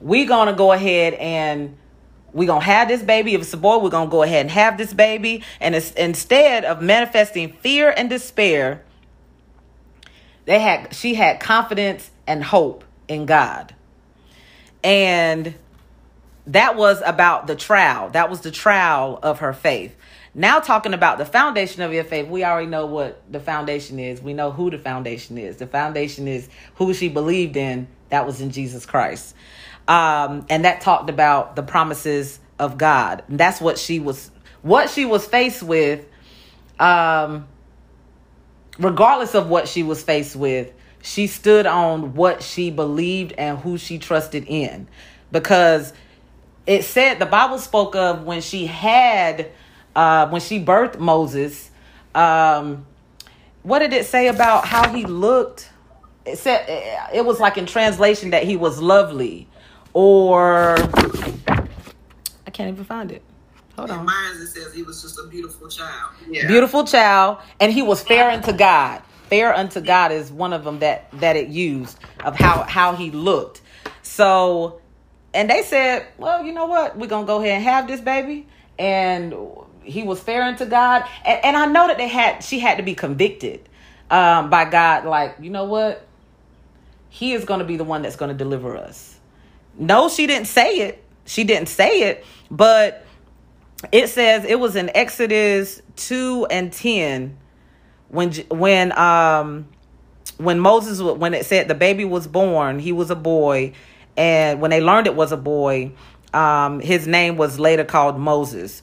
We're 0.00 0.26
going 0.26 0.48
to 0.48 0.54
go 0.54 0.72
ahead 0.72 1.14
and 1.14 1.76
we're 2.32 2.46
going 2.46 2.60
to 2.60 2.66
have 2.66 2.88
this 2.88 3.02
baby. 3.02 3.34
If 3.34 3.42
it's 3.42 3.52
a 3.52 3.56
boy, 3.56 3.78
we're 3.78 3.90
going 3.90 4.08
to 4.08 4.10
go 4.10 4.22
ahead 4.22 4.42
and 4.42 4.50
have 4.50 4.78
this 4.78 4.92
baby. 4.92 5.44
And 5.60 5.74
instead 5.74 6.64
of 6.64 6.82
manifesting 6.82 7.52
fear 7.52 7.92
and 7.96 8.08
despair, 8.08 8.82
they 10.46 10.58
had 10.58 10.94
she 10.94 11.14
had 11.14 11.38
confidence 11.38 12.10
and 12.26 12.42
hope 12.42 12.84
in 13.08 13.26
God. 13.26 13.74
And 14.82 15.54
that 16.52 16.76
was 16.76 17.02
about 17.04 17.46
the 17.46 17.56
trial. 17.56 18.10
That 18.10 18.30
was 18.30 18.40
the 18.40 18.50
trial 18.50 19.18
of 19.22 19.40
her 19.40 19.52
faith. 19.52 19.96
Now 20.34 20.60
talking 20.60 20.94
about 20.94 21.18
the 21.18 21.24
foundation 21.24 21.82
of 21.82 21.92
your 21.92 22.04
faith, 22.04 22.28
we 22.28 22.44
already 22.44 22.68
know 22.68 22.86
what 22.86 23.20
the 23.30 23.40
foundation 23.40 23.98
is. 23.98 24.22
We 24.22 24.32
know 24.32 24.50
who 24.52 24.70
the 24.70 24.78
foundation 24.78 25.38
is. 25.38 25.56
The 25.56 25.66
foundation 25.66 26.28
is 26.28 26.48
who 26.76 26.94
she 26.94 27.08
believed 27.08 27.56
in. 27.56 27.88
That 28.10 28.26
was 28.26 28.40
in 28.40 28.50
Jesus 28.50 28.86
Christ. 28.86 29.34
Um, 29.88 30.46
and 30.48 30.64
that 30.64 30.80
talked 30.80 31.10
about 31.10 31.56
the 31.56 31.62
promises 31.62 32.38
of 32.58 32.78
God. 32.78 33.24
That's 33.28 33.60
what 33.60 33.78
she 33.78 33.98
was 33.98 34.30
what 34.62 34.90
she 34.90 35.06
was 35.06 35.24
faced 35.24 35.62
with 35.62 36.04
um 36.78 37.48
regardless 38.78 39.34
of 39.34 39.48
what 39.48 39.68
she 39.68 39.82
was 39.82 40.02
faced 40.02 40.34
with, 40.34 40.72
she 41.02 41.26
stood 41.26 41.66
on 41.66 42.14
what 42.14 42.42
she 42.42 42.70
believed 42.70 43.32
and 43.32 43.58
who 43.58 43.78
she 43.78 43.98
trusted 43.98 44.44
in. 44.46 44.88
Because 45.30 45.92
it 46.70 46.84
said 46.84 47.18
the 47.18 47.26
Bible 47.26 47.58
spoke 47.58 47.96
of 47.96 48.22
when 48.22 48.40
she 48.40 48.66
had 48.66 49.50
uh 49.96 50.28
when 50.28 50.40
she 50.40 50.64
birthed 50.64 51.00
Moses, 51.00 51.68
um 52.14 52.86
what 53.64 53.80
did 53.80 53.92
it 53.92 54.06
say 54.06 54.28
about 54.28 54.66
how 54.66 54.88
he 54.94 55.04
looked? 55.04 55.68
It 56.24 56.38
said 56.38 56.64
it 57.12 57.24
was 57.24 57.40
like 57.40 57.58
in 57.58 57.66
translation 57.66 58.30
that 58.30 58.44
he 58.44 58.56
was 58.56 58.80
lovely 58.80 59.48
or 59.92 60.76
I 62.46 62.50
can't 62.52 62.72
even 62.72 62.84
find 62.84 63.10
it. 63.10 63.22
Hold 63.76 63.90
on 63.90 64.04
mine, 64.04 64.36
it 64.36 64.46
says 64.46 64.72
he 64.72 64.84
was 64.84 65.02
just 65.02 65.18
a 65.18 65.26
beautiful 65.26 65.68
child. 65.68 66.12
Yeah. 66.28 66.46
beautiful 66.46 66.84
child 66.84 67.38
and 67.58 67.72
he 67.72 67.82
was 67.82 68.00
fair 68.00 68.30
unto 68.30 68.52
god 68.52 69.02
fair 69.28 69.52
unto 69.52 69.80
god 69.80 70.12
is 70.12 70.30
one 70.30 70.52
of 70.52 70.62
them 70.62 70.78
that 70.78 71.10
that 71.14 71.34
it 71.34 71.48
used 71.48 71.98
of 72.24 72.36
how 72.36 72.62
how 72.62 72.94
he 72.94 73.10
looked 73.10 73.60
so 74.02 74.80
and 75.34 75.48
they 75.48 75.62
said 75.62 76.06
well 76.18 76.44
you 76.44 76.52
know 76.52 76.66
what? 76.66 76.96
We're 76.96 77.06
gonna 77.06 77.26
go 77.26 77.40
ahead 77.40 77.56
and 77.56 77.64
have 77.64 77.86
this 77.86 78.00
baby. 78.00 78.46
And 78.78 79.34
he 79.82 80.02
was 80.02 80.20
fair 80.20 80.42
unto 80.42 80.64
god. 80.64 81.04
And, 81.24 81.44
and 81.44 81.56
i 81.56 81.66
know 81.66 81.86
that 81.86 81.98
they 81.98 82.08
had 82.08 82.42
she 82.42 82.58
had 82.58 82.78
to 82.78 82.82
be 82.82 82.94
convicted 82.94 83.68
um 84.10 84.50
by 84.50 84.64
god. 84.64 85.04
Like 85.04 85.36
you 85.40 85.50
know 85.50 85.64
what? 85.64 86.06
He 87.08 87.32
is 87.32 87.44
going 87.44 87.58
to 87.58 87.66
be 87.66 87.76
the 87.76 87.82
one 87.82 88.02
that's 88.02 88.14
going 88.14 88.30
to 88.30 88.36
deliver 88.36 88.76
us. 88.76 89.18
No 89.78 90.08
she 90.08 90.26
didn't 90.26 90.46
say 90.46 90.78
it. 90.80 91.04
She 91.24 91.44
didn't 91.44 91.68
say 91.68 92.02
it 92.10 92.24
but 92.50 93.06
it 93.92 94.08
says 94.08 94.44
it 94.44 94.58
was 94.58 94.76
in 94.76 94.90
Exodus 94.94 95.80
2 95.96 96.46
and 96.50 96.72
10 96.72 97.36
when 98.08 98.32
when 98.50 98.96
um 98.98 99.68
when 100.36 100.58
Moses 100.58 101.00
when 101.00 101.34
it 101.34 101.46
said 101.46 101.68
the 101.68 101.74
baby 101.74 102.04
was 102.04 102.26
born 102.26 102.78
he 102.78 102.92
was 102.92 103.10
a 103.10 103.16
boy 103.16 103.72
and 104.16 104.60
when 104.60 104.70
they 104.70 104.80
learned 104.80 105.06
it 105.06 105.14
was 105.14 105.32
a 105.32 105.36
boy 105.36 105.90
um 106.34 106.80
his 106.80 107.06
name 107.06 107.36
was 107.36 107.58
later 107.58 107.84
called 107.84 108.18
Moses 108.18 108.82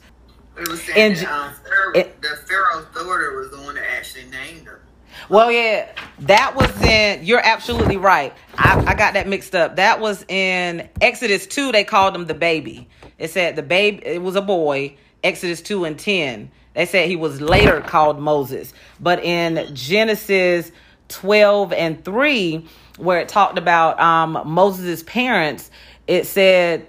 It 0.58 0.68
was 0.68 0.82
saying 0.82 1.12
And- 1.12 1.16
that 1.16 1.30
um, 1.30 1.52
Pharaoh, 1.54 1.92
it- 1.94 2.20
the 2.22 2.28
Pharaoh's 2.46 2.86
daughter 2.94 3.36
was 3.38 3.50
the 3.50 3.58
one 3.58 3.74
that 3.76 3.84
actually 3.96 4.24
named 4.24 4.66
her. 4.66 4.80
Well, 5.28 5.50
yeah, 5.52 5.88
that 6.20 6.54
was 6.56 6.70
in. 6.82 7.24
You're 7.24 7.44
absolutely 7.44 7.96
right. 7.98 8.32
I, 8.56 8.82
I 8.86 8.94
got 8.94 9.14
that 9.14 9.28
mixed 9.28 9.54
up. 9.54 9.76
That 9.76 10.00
was 10.00 10.24
in 10.28 10.88
Exodus 11.00 11.46
two. 11.46 11.70
They 11.72 11.84
called 11.84 12.14
him 12.14 12.26
the 12.26 12.34
baby. 12.34 12.88
It 13.18 13.30
said 13.30 13.54
the 13.56 13.62
baby. 13.62 14.00
It 14.06 14.22
was 14.22 14.36
a 14.36 14.40
boy. 14.42 14.96
Exodus 15.22 15.60
two 15.60 15.84
and 15.84 15.98
ten. 15.98 16.50
They 16.74 16.86
said 16.86 17.08
he 17.08 17.16
was 17.16 17.40
later 17.40 17.80
called 17.80 18.18
Moses. 18.20 18.72
But 19.00 19.22
in 19.22 19.74
Genesis 19.74 20.70
twelve 21.08 21.72
and 21.72 22.02
three, 22.04 22.66
where 22.98 23.20
it 23.20 23.28
talked 23.28 23.58
about 23.58 23.98
um, 24.00 24.42
Moses' 24.44 25.02
parents, 25.02 25.70
it 26.06 26.26
said 26.26 26.86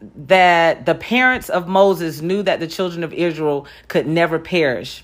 that 0.00 0.86
the 0.86 0.94
parents 0.94 1.48
of 1.48 1.66
Moses 1.66 2.20
knew 2.20 2.42
that 2.42 2.60
the 2.60 2.66
children 2.66 3.02
of 3.02 3.12
Israel 3.12 3.66
could 3.88 4.06
never 4.06 4.38
perish 4.38 5.02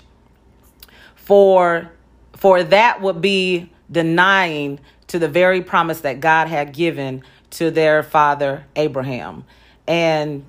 for 1.15 1.91
for 2.35 2.63
that 2.63 3.01
would 3.01 3.21
be 3.21 3.71
denying 3.91 4.79
to 5.07 5.19
the 5.19 5.27
very 5.27 5.61
promise 5.61 6.01
that 6.01 6.19
God 6.19 6.47
had 6.47 6.73
given 6.73 7.23
to 7.51 7.71
their 7.71 8.03
father 8.03 8.65
Abraham. 8.75 9.45
And 9.87 10.45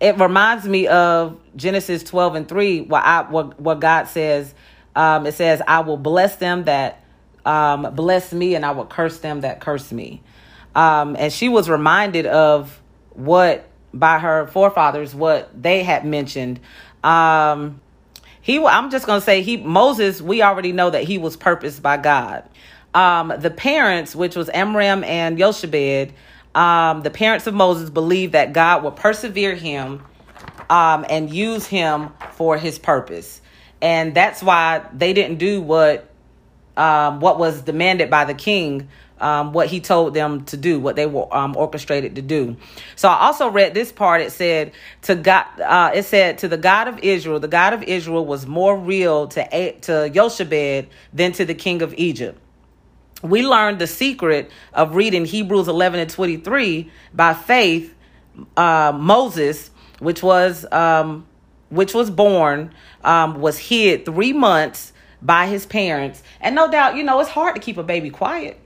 it 0.00 0.18
reminds 0.18 0.66
me 0.66 0.86
of 0.86 1.40
Genesis 1.56 2.02
12 2.04 2.34
and 2.34 2.48
3, 2.48 2.82
where, 2.82 3.00
I, 3.00 3.22
what, 3.22 3.58
what 3.58 3.80
God 3.80 4.08
says, 4.08 4.54
um, 4.94 5.26
it 5.26 5.34
says, 5.34 5.62
I 5.66 5.80
will 5.80 5.96
bless 5.96 6.36
them 6.36 6.64
that 6.64 7.02
um, 7.44 7.94
bless 7.94 8.32
me, 8.32 8.54
and 8.54 8.64
I 8.64 8.72
will 8.72 8.86
curse 8.86 9.18
them 9.18 9.40
that 9.42 9.60
curse 9.60 9.92
me. 9.92 10.22
Um, 10.74 11.16
and 11.18 11.32
she 11.32 11.48
was 11.48 11.68
reminded 11.68 12.26
of 12.26 12.80
what 13.10 13.68
by 13.92 14.18
her 14.18 14.46
forefathers, 14.48 15.14
what 15.14 15.50
they 15.60 15.82
had 15.82 16.04
mentioned. 16.04 16.60
Um, 17.02 17.80
he, 18.40 18.58
I'm 18.64 18.90
just 18.90 19.06
gonna 19.06 19.20
say 19.20 19.42
he 19.42 19.56
Moses. 19.56 20.22
We 20.22 20.42
already 20.42 20.72
know 20.72 20.90
that 20.90 21.04
he 21.04 21.18
was 21.18 21.36
purposed 21.36 21.82
by 21.82 21.96
God. 21.96 22.44
Um, 22.94 23.32
the 23.38 23.50
parents, 23.50 24.16
which 24.16 24.34
was 24.36 24.48
Amram 24.48 25.04
and 25.04 25.38
Jochebed, 25.38 26.12
um, 26.54 27.02
the 27.02 27.10
parents 27.10 27.46
of 27.46 27.54
Moses 27.54 27.90
believed 27.90 28.32
that 28.32 28.52
God 28.52 28.82
would 28.84 28.96
persevere 28.96 29.54
him 29.54 30.02
um, 30.70 31.04
and 31.08 31.30
use 31.32 31.66
him 31.66 32.10
for 32.32 32.56
his 32.56 32.78
purpose, 32.78 33.40
and 33.82 34.14
that's 34.14 34.42
why 34.42 34.84
they 34.92 35.12
didn't 35.12 35.38
do 35.38 35.60
what 35.60 36.08
um, 36.78 37.20
what 37.20 37.38
was 37.38 37.62
demanded 37.62 38.10
by 38.10 38.24
the 38.24 38.34
king. 38.34 38.88
Um, 39.20 39.52
what 39.52 39.66
he 39.66 39.80
told 39.80 40.14
them 40.14 40.44
to 40.44 40.56
do, 40.56 40.78
what 40.78 40.94
they 40.94 41.06
were 41.06 41.26
um, 41.36 41.56
orchestrated 41.56 42.14
to 42.14 42.22
do. 42.22 42.56
So 42.94 43.08
I 43.08 43.26
also 43.26 43.48
read 43.48 43.74
this 43.74 43.90
part. 43.90 44.20
It 44.20 44.30
said 44.30 44.70
to 45.02 45.16
God. 45.16 45.44
Uh, 45.60 45.90
it 45.92 46.04
said 46.04 46.38
to 46.38 46.46
the 46.46 46.56
God 46.56 46.86
of 46.86 47.00
Israel. 47.00 47.40
The 47.40 47.48
God 47.48 47.72
of 47.72 47.82
Israel 47.82 48.24
was 48.24 48.46
more 48.46 48.78
real 48.78 49.26
to 49.26 49.72
to 49.80 50.08
Jochebed 50.10 50.86
than 51.12 51.32
to 51.32 51.44
the 51.44 51.54
king 51.54 51.82
of 51.82 51.92
Egypt 51.98 52.40
we 53.22 53.46
learned 53.46 53.78
the 53.78 53.86
secret 53.86 54.50
of 54.72 54.94
reading 54.94 55.24
Hebrews 55.24 55.68
11 55.68 56.00
and 56.00 56.10
23 56.10 56.90
by 57.12 57.34
faith. 57.34 57.94
Uh, 58.56 58.92
Moses, 58.94 59.70
which 59.98 60.22
was 60.22 60.64
um, 60.70 61.26
which 61.70 61.92
was 61.92 62.10
born, 62.10 62.72
um, 63.02 63.40
was 63.40 63.58
hid 63.58 64.04
three 64.04 64.32
months 64.32 64.92
by 65.20 65.46
his 65.46 65.66
parents, 65.66 66.22
and 66.40 66.54
no 66.54 66.70
doubt, 66.70 66.96
you 66.96 67.02
know, 67.02 67.20
it's 67.20 67.30
hard 67.30 67.54
to 67.54 67.60
keep 67.60 67.76
a 67.76 67.82
baby 67.82 68.10
quiet. 68.10 68.58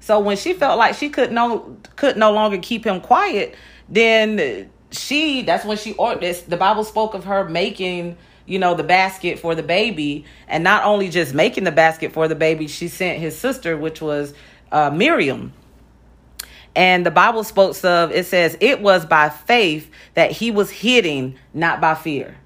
So 0.00 0.18
when 0.18 0.36
she 0.36 0.52
felt 0.52 0.78
like 0.78 0.96
she 0.96 1.10
could 1.10 1.30
no 1.30 1.76
could 1.94 2.16
no 2.16 2.32
longer 2.32 2.58
keep 2.58 2.84
him 2.84 3.00
quiet, 3.00 3.54
then 3.88 4.68
she 4.90 5.42
that's 5.42 5.64
when 5.64 5.76
she 5.76 5.92
ordered 5.94 6.34
the 6.48 6.56
Bible 6.56 6.84
spoke 6.84 7.14
of 7.14 7.24
her 7.24 7.48
making 7.48 8.16
you 8.44 8.58
know 8.58 8.74
the 8.74 8.82
basket 8.82 9.38
for 9.38 9.54
the 9.54 9.62
baby. 9.62 10.24
And 10.48 10.64
not 10.64 10.84
only 10.84 11.08
just 11.08 11.34
making 11.34 11.64
the 11.64 11.72
basket 11.72 12.12
for 12.12 12.26
the 12.26 12.34
baby 12.34 12.66
she 12.66 12.88
sent 12.88 13.20
his 13.20 13.38
sister 13.38 13.76
which 13.76 14.00
was 14.00 14.34
uh, 14.72 14.90
miriam. 14.90 15.52
And 16.74 17.04
the 17.04 17.10
bible 17.10 17.44
spoke 17.44 17.76
of 17.84 18.10
it 18.12 18.26
says 18.26 18.56
it 18.60 18.80
was 18.80 19.04
by 19.04 19.28
faith 19.28 19.90
that 20.14 20.30
he 20.30 20.50
was 20.50 20.70
hitting 20.70 21.36
not 21.52 21.80
by 21.80 21.94
fear 21.94 22.38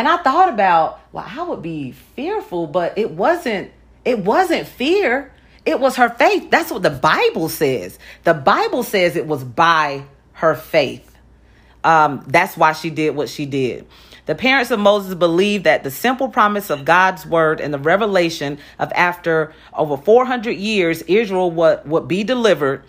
and 0.00 0.08
i 0.08 0.16
thought 0.18 0.48
about 0.48 1.00
well 1.12 1.26
i 1.28 1.42
would 1.42 1.62
be 1.62 1.92
fearful 1.92 2.66
but 2.66 2.96
it 2.98 3.10
wasn't 3.10 3.70
it 4.04 4.18
wasn't 4.18 4.66
fear 4.66 5.32
it 5.66 5.78
was 5.78 5.96
her 5.96 6.08
faith. 6.08 6.50
That's 6.50 6.70
what 6.70 6.82
the 6.82 6.90
Bible 6.90 7.48
says. 7.48 7.98
The 8.24 8.34
Bible 8.34 8.82
says 8.82 9.16
it 9.16 9.26
was 9.26 9.44
by 9.44 10.04
her 10.32 10.54
faith. 10.54 11.06
Um, 11.84 12.24
that's 12.26 12.56
why 12.56 12.72
she 12.72 12.90
did 12.90 13.14
what 13.14 13.28
she 13.28 13.46
did. 13.46 13.86
The 14.26 14.34
parents 14.34 14.70
of 14.70 14.78
Moses 14.78 15.14
believed 15.14 15.64
that 15.64 15.82
the 15.82 15.90
simple 15.90 16.28
promise 16.28 16.70
of 16.70 16.84
God's 16.84 17.26
word 17.26 17.60
and 17.60 17.74
the 17.74 17.78
revelation 17.78 18.58
of 18.78 18.92
after 18.94 19.52
over 19.72 19.96
400 19.96 20.52
years, 20.52 21.02
Israel 21.02 21.50
would, 21.50 21.88
would 21.88 22.06
be 22.06 22.22
delivered 22.22 22.84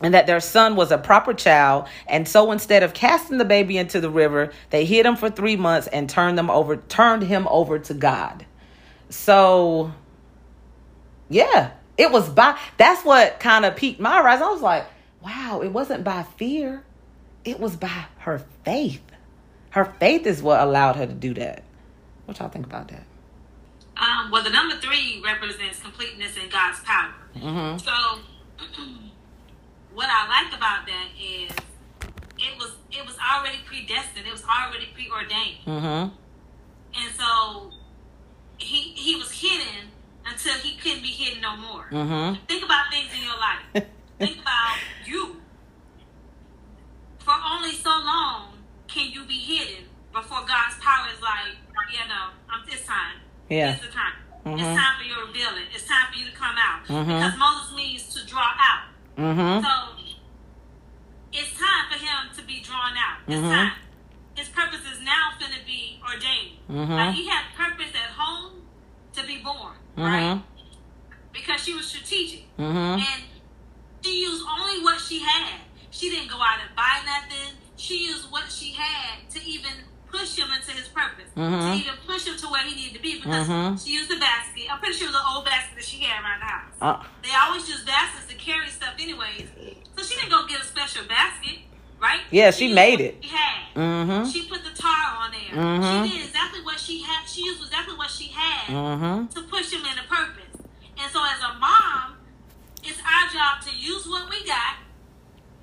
and 0.00 0.14
that 0.14 0.26
their 0.26 0.40
son 0.40 0.76
was 0.76 0.90
a 0.90 0.98
proper 0.98 1.32
child. 1.32 1.86
And 2.08 2.26
so 2.26 2.50
instead 2.52 2.82
of 2.82 2.94
casting 2.94 3.38
the 3.38 3.44
baby 3.44 3.78
into 3.78 4.00
the 4.00 4.10
river, 4.10 4.52
they 4.70 4.84
hid 4.84 5.06
him 5.06 5.16
for 5.16 5.30
three 5.30 5.56
months 5.56 5.86
and 5.86 6.10
turned 6.10 6.36
them 6.36 6.50
over, 6.50 6.76
turned 6.76 7.22
him 7.22 7.46
over 7.48 7.78
to 7.78 7.94
God. 7.94 8.44
So 9.08 9.92
yeah, 11.28 11.70
it 11.96 12.10
was 12.10 12.28
by 12.28 12.58
that's 12.76 13.04
what 13.04 13.40
kind 13.40 13.64
of 13.64 13.76
piqued 13.76 14.00
my 14.00 14.20
eyes. 14.20 14.40
I 14.40 14.50
was 14.50 14.62
like, 14.62 14.86
wow, 15.22 15.60
it 15.62 15.72
wasn't 15.72 16.04
by 16.04 16.24
fear, 16.36 16.84
it 17.44 17.60
was 17.60 17.76
by 17.76 18.06
her 18.18 18.44
faith. 18.64 19.02
Her 19.70 19.84
faith 19.98 20.26
is 20.26 20.42
what 20.42 20.60
allowed 20.60 20.96
her 20.96 21.06
to 21.06 21.12
do 21.12 21.34
that. 21.34 21.64
What 22.26 22.38
y'all 22.38 22.48
think 22.48 22.66
about 22.66 22.88
that? 22.88 23.02
Um, 23.96 24.30
well, 24.30 24.42
the 24.42 24.50
number 24.50 24.76
three 24.76 25.20
represents 25.24 25.80
completeness 25.80 26.36
in 26.36 26.48
God's 26.48 26.80
power. 26.80 27.14
Mm-hmm. 27.36 27.78
So, 27.78 28.82
what 29.94 30.08
I 30.10 30.26
like 30.28 30.52
about 30.56 30.86
that 30.86 31.08
is 31.18 31.50
it 32.38 32.58
was 32.58 32.72
it 32.90 33.06
was 33.06 33.16
already 33.18 33.58
predestined. 33.64 34.26
It 34.26 34.32
was 34.32 34.44
already 34.44 34.88
preordained. 34.94 35.62
Mm-hmm. 35.66 36.14
And 37.00 37.14
so 37.16 37.70
he 38.58 38.92
he 38.94 39.16
was 39.16 39.30
hidden 39.30 39.90
until 40.26 40.54
he 40.54 40.76
couldn't 40.76 41.02
be 41.02 41.08
hidden 41.08 41.40
no 41.40 41.56
more. 41.56 41.86
Mm-hmm. 41.90 42.44
Think 42.46 42.64
about 42.64 42.86
things 42.90 43.10
in 43.16 43.22
your 43.22 43.38
life. 43.38 43.86
Think 44.18 44.40
about 44.40 44.76
you. 45.06 45.36
For 47.18 47.34
only 47.52 47.72
so 47.72 47.90
long 47.90 48.58
can 48.86 49.10
you 49.10 49.24
be 49.24 49.38
hidden 49.38 49.84
before 50.12 50.40
God's 50.46 50.76
power 50.80 51.06
is 51.14 51.20
like, 51.22 51.56
you 51.90 52.06
know, 52.08 52.30
um, 52.52 52.62
it's 52.68 52.86
time. 52.86 53.16
Yeah. 53.48 53.72
It's 53.72 53.80
the 53.84 53.90
time. 53.90 54.12
Mhm. 54.46 54.54
It's 54.54 54.80
time 54.80 54.94
for 54.98 55.04
your 55.04 55.26
revealing. 55.26 55.64
It's 55.74 55.86
time 55.88 56.06
for 56.12 56.18
you 56.18 56.26
to 56.26 56.32
come 56.36 56.54
out. 56.58 56.84
Mhm. 56.86 57.06
Because 57.06 57.38
Moses 57.38 57.72
means 57.76 58.14
to 58.14 58.26
draw 58.26 58.42
out. 58.58 58.84
Mm-hmm. 59.16 59.64
So 59.64 59.72
it's 61.32 61.52
time 61.58 61.84
for 61.90 61.98
him 61.98 62.34
to 62.36 62.42
be 62.46 62.60
drawn 62.60 62.92
out. 62.96 63.18
It's 63.26 63.36
Mhm. 63.40 63.50
time. 63.50 63.72
His 64.34 64.48
purpose 64.48 64.80
is 64.92 65.00
now 65.00 65.30
going 65.38 65.52
to 65.52 65.64
be 65.66 66.00
ordained. 66.02 66.58
Mhm. 66.68 66.88
Like 66.90 67.14
he 67.14 67.26
had 67.28 67.44
purpose 67.56 67.92
at 67.94 68.10
home 68.10 68.62
to 69.14 69.22
be 69.24 69.38
born, 69.38 69.74
Mm-hmm. 69.96 70.02
right? 70.02 70.42
Because 71.32 71.62
she 71.64 71.72
was 71.74 71.86
strategic. 71.86 72.44
Mm-hmm. 72.58 73.00
And 73.02 73.22
she 74.04 74.22
used 74.22 74.44
only 74.46 74.82
what 74.82 75.00
she 75.00 75.20
had. 75.20 75.60
She 75.90 76.10
didn't 76.10 76.28
go 76.28 76.36
out 76.42 76.58
and 76.60 76.74
buy 76.76 77.00
nothing. 77.06 77.54
She 77.76 78.06
used 78.08 78.30
what 78.30 78.50
she 78.50 78.72
had 78.72 79.28
to 79.30 79.44
even 79.44 79.72
push 80.10 80.36
him 80.36 80.50
into 80.52 80.70
his 80.72 80.88
purpose. 80.88 81.30
To 81.34 81.74
even 81.74 81.96
push 82.06 82.24
him 82.26 82.36
to 82.36 82.46
where 82.48 82.62
he 82.62 82.74
needed 82.74 82.94
to 82.94 83.02
be 83.02 83.20
because 83.20 83.82
she 83.84 83.92
used 83.94 84.10
a 84.12 84.16
basket. 84.18 84.53
I'm 84.74 84.80
pretty 84.80 84.94
sure 84.98 85.06
it 85.06 85.12
was 85.12 85.20
an 85.20 85.26
old 85.34 85.44
basket 85.44 85.76
that 85.76 85.84
she 85.84 86.02
had 86.02 86.18
around 86.22 86.40
the 86.40 86.46
house. 86.46 86.74
Uh, 86.82 87.06
They 87.22 87.30
always 87.46 87.68
use 87.68 87.84
baskets 87.84 88.26
to 88.26 88.34
carry 88.34 88.68
stuff 88.68 88.94
anyways. 88.98 89.46
So 89.96 90.02
she 90.02 90.14
didn't 90.18 90.30
go 90.30 90.46
get 90.46 90.60
a 90.60 90.64
special 90.64 91.04
basket, 91.06 91.58
right? 92.02 92.20
Yeah, 92.32 92.50
she 92.50 92.64
used 92.66 92.74
made 92.74 93.00
it. 93.00 93.18
She 93.22 93.28
had. 93.30 93.74
mm-hmm. 93.76 94.28
She 94.30 94.48
put 94.48 94.64
the 94.64 94.70
tar 94.74 95.14
on 95.22 95.30
there. 95.30 95.54
Mhm. 95.54 96.06
She 96.10 96.16
did 96.18 96.26
exactly 96.26 96.62
what 96.62 96.80
she 96.80 97.02
had. 97.02 97.28
She 97.28 97.42
used 97.44 97.62
exactly 97.62 97.94
what 97.96 98.10
she 98.10 98.24
had 98.34 98.66
Mm-hmm. 98.74 99.26
to 99.34 99.42
push 99.48 99.70
him 99.72 99.86
into 99.86 100.02
purpose. 100.10 100.58
And 100.98 101.10
so, 101.12 101.22
as 101.24 101.40
a 101.42 101.54
mom, 101.58 102.16
it's 102.82 102.98
our 102.98 103.30
job 103.32 103.62
to 103.66 103.70
use 103.76 104.06
what 104.08 104.28
we 104.28 104.44
got 104.44 104.76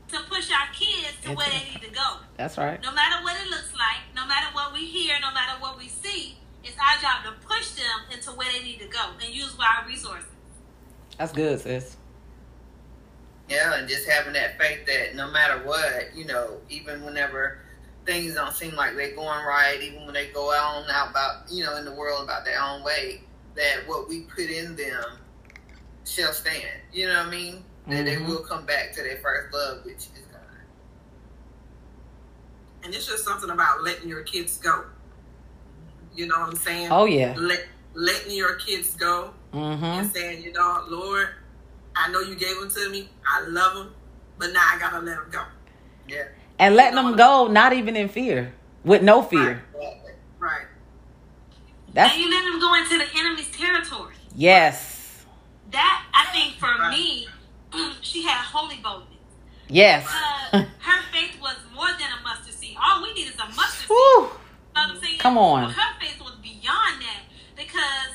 to 0.09 0.19
push 0.29 0.49
our 0.51 0.67
kids 0.73 1.15
to 1.23 1.33
where 1.35 1.47
they 1.49 1.63
need 1.71 1.81
to 1.83 1.91
go. 1.93 2.17
That's 2.37 2.57
right. 2.57 2.81
No 2.81 2.91
matter 2.93 3.23
what 3.23 3.35
it 3.35 3.49
looks 3.49 3.73
like, 3.75 3.99
no 4.15 4.25
matter 4.25 4.47
what 4.53 4.73
we 4.73 4.85
hear, 4.85 5.15
no 5.21 5.31
matter 5.33 5.59
what 5.59 5.77
we 5.77 5.87
see, 5.87 6.37
it's 6.63 6.77
our 6.77 7.01
job 7.01 7.23
to 7.25 7.47
push 7.47 7.71
them 7.71 7.85
into 8.11 8.31
where 8.31 8.51
they 8.51 8.63
need 8.63 8.79
to 8.79 8.87
go 8.87 8.99
and 9.23 9.33
use 9.33 9.55
our 9.59 9.87
resources. 9.87 10.27
That's 11.17 11.31
good, 11.33 11.59
sis. 11.59 11.97
Yeah, 13.49 13.75
and 13.75 13.87
just 13.87 14.07
having 14.07 14.33
that 14.33 14.57
faith 14.59 14.85
that 14.85 15.15
no 15.15 15.29
matter 15.29 15.65
what, 15.65 16.15
you 16.15 16.25
know, 16.25 16.57
even 16.69 17.03
whenever 17.03 17.59
things 18.05 18.33
don't 18.33 18.53
seem 18.53 18.75
like 18.75 18.95
they're 18.95 19.15
going 19.15 19.45
right, 19.45 19.77
even 19.81 20.05
when 20.05 20.13
they 20.13 20.27
go 20.27 20.51
on 20.51 20.89
out 20.89 21.11
about, 21.11 21.51
you 21.51 21.63
know, 21.63 21.75
in 21.77 21.85
the 21.85 21.93
world 21.93 22.23
about 22.23 22.45
their 22.45 22.61
own 22.61 22.83
way, 22.83 23.21
that 23.55 23.87
what 23.87 24.07
we 24.07 24.21
put 24.21 24.49
in 24.49 24.75
them 24.75 25.03
shall 26.05 26.31
stand. 26.31 26.81
You 26.93 27.07
know 27.07 27.17
what 27.17 27.27
I 27.27 27.29
mean? 27.29 27.65
That 27.87 28.05
they 28.05 28.15
Mhm. 28.15 28.27
will 28.27 28.43
come 28.43 28.65
back 28.65 28.93
to 28.93 29.03
their 29.03 29.17
first 29.17 29.53
love, 29.53 29.83
which 29.83 29.97
is 29.97 30.25
God. 30.31 30.41
And 32.83 32.93
it's 32.93 33.05
just 33.05 33.25
something 33.25 33.49
about 33.49 33.83
letting 33.83 34.07
your 34.07 34.23
kids 34.23 34.57
go. 34.57 34.85
You 36.15 36.27
know 36.27 36.39
what 36.39 36.49
I'm 36.49 36.55
saying? 36.55 36.89
Oh 36.91 37.05
yeah. 37.05 37.35
Let, 37.37 37.65
letting 37.93 38.35
your 38.35 38.55
kids 38.55 38.95
go 38.95 39.33
Mm-hmm. 39.53 39.83
and 39.83 40.09
saying, 40.11 40.43
you 40.43 40.53
know, 40.53 40.81
Lord, 40.87 41.27
I 41.93 42.09
know 42.09 42.21
you 42.21 42.35
gave 42.35 42.57
them 42.57 42.69
to 42.69 42.89
me. 42.89 43.09
I 43.27 43.45
love 43.47 43.75
them, 43.75 43.93
but 44.37 44.53
now 44.53 44.61
I 44.65 44.79
gotta 44.79 44.99
let 44.99 45.17
them 45.17 45.27
go. 45.29 45.43
Yeah. 46.07 46.23
And 46.57 46.75
letting 46.77 46.95
them 46.95 47.17
go, 47.17 47.47
not 47.47 47.73
even 47.73 47.97
in 47.97 48.07
fear, 48.07 48.53
with 48.85 49.01
no 49.03 49.21
fear. 49.21 49.61
Exactly. 49.75 50.11
Right. 50.39 50.65
That's 51.93 52.13
and 52.13 52.21
you 52.23 52.31
let 52.31 52.45
them 52.45 52.61
go 52.61 52.73
into 52.75 52.97
the 52.97 53.19
enemy's 53.19 53.51
territory. 53.51 54.15
yes, 54.33 55.25
That, 55.71 56.05
I 56.13 56.25
think, 56.31 56.53
for 56.57 56.89
me, 56.89 57.27
she 58.01 58.23
had 58.23 58.37
holy 58.45 58.77
boldness. 58.81 59.17
yes. 59.67 60.07
Uh, 60.53 60.63
her 60.79 61.01
faith 61.11 61.35
was 61.41 61.57
more 61.75 61.87
than 61.99 62.07
a 62.17 62.23
mustard 62.23 62.53
seed. 62.53 62.77
All 62.81 63.03
we 63.03 63.11
need 63.13 63.27
is 63.27 63.35
a 63.35 63.45
mustard 63.47 63.81
seed. 63.81 63.89
Woo. 63.89 64.29
You 64.75 64.81
I'm 64.81 65.01
saying? 65.01 65.19
Come 65.19 65.37
on. 65.37 65.69
Her 65.69 65.99
faith 65.99 66.19
was 66.21 66.35
beyond 66.41 67.01
that 67.01 67.23
because 67.55 68.11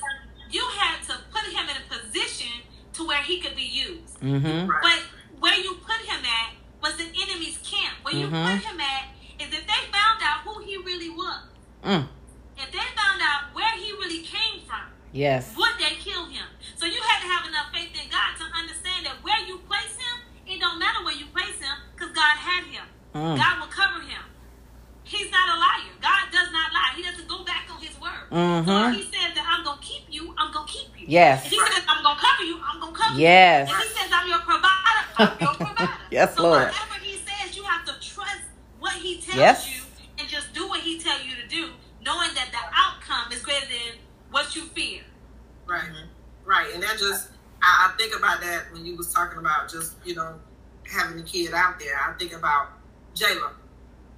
you 0.51 0.65
had 0.79 1.03
to 1.09 1.15
put 1.31 1.45
him 1.53 1.67
in 1.69 1.77
a 1.77 1.85
position 1.89 2.53
to 2.95 3.07
where 3.07 3.23
he 3.23 3.41
could 3.41 3.55
be 3.57 3.63
used. 3.63 4.19
Mm-hmm. 4.21 4.67
But 4.69 5.01
where 5.39 5.59
you 5.61 5.75
put 5.87 6.01
him 6.07 6.25
at 6.25 6.55
was 6.83 6.97
the 6.97 7.05
enemy's 7.05 7.59
camp. 7.59 7.97
Where 8.03 8.15
you 8.15 8.27
Mhm. 8.29 8.45
put 8.57 8.65
him 8.65 8.81
at 8.81 9.05
is 9.39 9.53
if 9.53 9.67
they 9.67 9.81
found 9.93 10.23
out 10.23 10.41
who 10.45 10.63
he 10.65 10.77
really 10.79 11.11
was, 11.11 11.43
Mm. 11.85 12.09
if 12.57 12.73
they 12.73 12.87
found 12.97 13.21
out 13.23 13.53
where 13.55 13.77
he 13.77 13.93
really 13.93 14.23
came 14.23 14.63
from, 14.67 14.81
Yes. 15.13 15.55
would 15.57 15.77
they 15.79 15.97
kill 15.97 16.27
him? 16.27 16.47
So 16.77 16.87
you 16.87 17.01
had 17.03 17.21
to 17.21 17.29
have 17.29 17.47
enough 17.47 17.71
faith 17.73 17.93
in 18.03 18.09
God 18.09 18.37
to 18.39 18.45
understand 18.45 19.05
that 19.07 19.23
where 19.23 19.39
you 19.47 19.59
place 19.59 19.97
him, 19.97 20.21
it 20.47 20.59
don't 20.61 20.79
matter 20.79 21.05
where 21.05 21.15
you 21.15 21.27
place 21.27 21.59
him, 21.61 21.77
because 21.95 22.13
God 22.13 22.37
had 22.39 22.65
him. 22.65 22.85
Mm. 23.15 23.37
God 23.37 23.61
will 23.61 23.69
cover 23.69 24.01
him. 24.01 24.23
He's 25.05 25.31
not 25.31 25.49
a 25.49 25.59
liar. 25.59 25.93
God 26.01 26.33
does 26.33 26.51
not 26.51 26.73
lie. 26.73 26.93
He 26.97 27.03
doesn't 27.03 27.29
go 27.29 27.45
back 27.45 27.67
on 28.37 28.65
his 28.65 28.67
word. 28.67 28.83
So 28.85 28.89
if 28.91 28.97
he 28.97 29.03
says 29.03 29.35
that 29.35 29.47
I'm 29.49 29.65
gonna 29.65 29.81
keep 29.83 30.03
you, 30.11 30.35
I'm 30.39 30.53
gonna 30.53 30.67
keep 30.67 30.89
you. 31.01 31.07
Yes. 31.09 31.47
If 31.47 31.53
he 31.53 31.59
says 31.59 31.85
I'm 31.89 32.03
gonna 32.03 32.21
cover 32.21 32.45
you, 32.45 32.61
I'm 32.65 32.81
gonna 32.81 32.93
cover 32.97 33.19
Yes. 33.19 33.69
you. 33.69 33.75
Yes. 33.75 33.85
If 33.85 33.93
he 33.93 33.99
says 34.01 34.11
I'm 34.13 34.29
your 34.29 34.39
provider, 34.41 35.03
I'm 35.19 35.39
your 35.41 35.55
provider. 35.67 35.93
Yes, 36.11 36.37
so 36.37 36.43
Lord. 36.43 36.59
whatever 36.69 36.95
he 37.03 37.17
says, 37.19 37.57
you 37.57 37.63
have 37.65 37.85
to 37.87 37.93
trust 38.01 38.43
what 38.79 38.93
he 38.95 39.21
tells 39.21 39.37
Yes. 39.39 39.71
you 39.75 39.83
and 40.19 40.29
just 40.29 40.53
do 40.55 40.69
what 40.69 40.81
he 40.81 40.99
tells 40.99 41.23
you 41.25 41.33
to 41.41 41.49
do, 41.49 41.73
knowing 42.05 42.31
that 42.35 42.49
the 42.53 42.59
outcome 42.75 43.33
is 43.33 43.43
greater 43.43 43.67
than 43.67 43.99
what 44.31 44.55
you 44.57 44.63
fear. 44.63 45.03
Right. 45.67 45.83
Right. 46.45 46.73
And 46.75 46.83
that 46.83 46.97
just, 46.99 47.31
I, 47.63 47.91
I 47.93 47.97
think 47.99 48.17
about 48.17 48.41
that 48.41 48.65
when 48.73 48.85
you 48.87 48.97
was 48.97 49.13
talking 49.13 49.39
about 49.39 49.71
just, 49.71 49.97
you 50.05 50.15
know, 50.15 50.39
having 50.91 51.19
a 51.19 51.23
kid 51.23 51.53
out 51.53 51.79
there. 51.81 51.99
I 51.99 52.13
think 52.19 52.33
about 52.33 52.69
Jayla. 53.15 53.51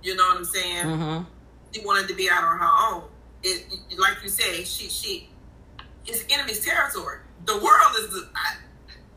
You 0.02 0.14
know 0.16 0.24
what 0.28 0.37
I'm 0.37 0.44
saying? 0.44 0.85
Mm-hmm. 0.87 1.24
She 1.72 1.85
wanted 1.85 2.09
to 2.09 2.14
be 2.14 2.28
out 2.31 2.44
on 2.44 2.59
her 2.59 2.70
own. 2.94 3.04
It, 3.42 3.66
like 3.98 4.16
you 4.22 4.29
say, 4.29 4.64
she 4.64 4.88
she 4.88 5.31
it's 6.07 6.24
enemy's 6.31 6.64
territory. 6.64 7.18
The 7.46 7.55
world 7.55 7.92
is 7.98 8.11
the 8.11 8.29
I, 8.35 8.57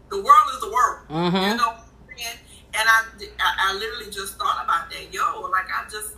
the 0.10 0.18
world 0.18 0.48
is 0.54 0.60
the 0.62 0.72
world. 0.72 1.00
Mm-hmm. 1.10 1.36
You 1.36 1.58
know 1.58 1.68
what 1.68 1.86
I'm 2.10 2.18
saying? 2.18 2.38
And 2.74 2.88
I, 2.88 3.04
I 3.40 3.56
I 3.72 3.74
literally 3.74 4.12
just 4.12 4.38
thought 4.38 4.64
about 4.64 4.90
that. 4.92 5.14
Yo, 5.14 5.42
like 5.50 5.66
I 5.74 5.90
just 5.90 6.16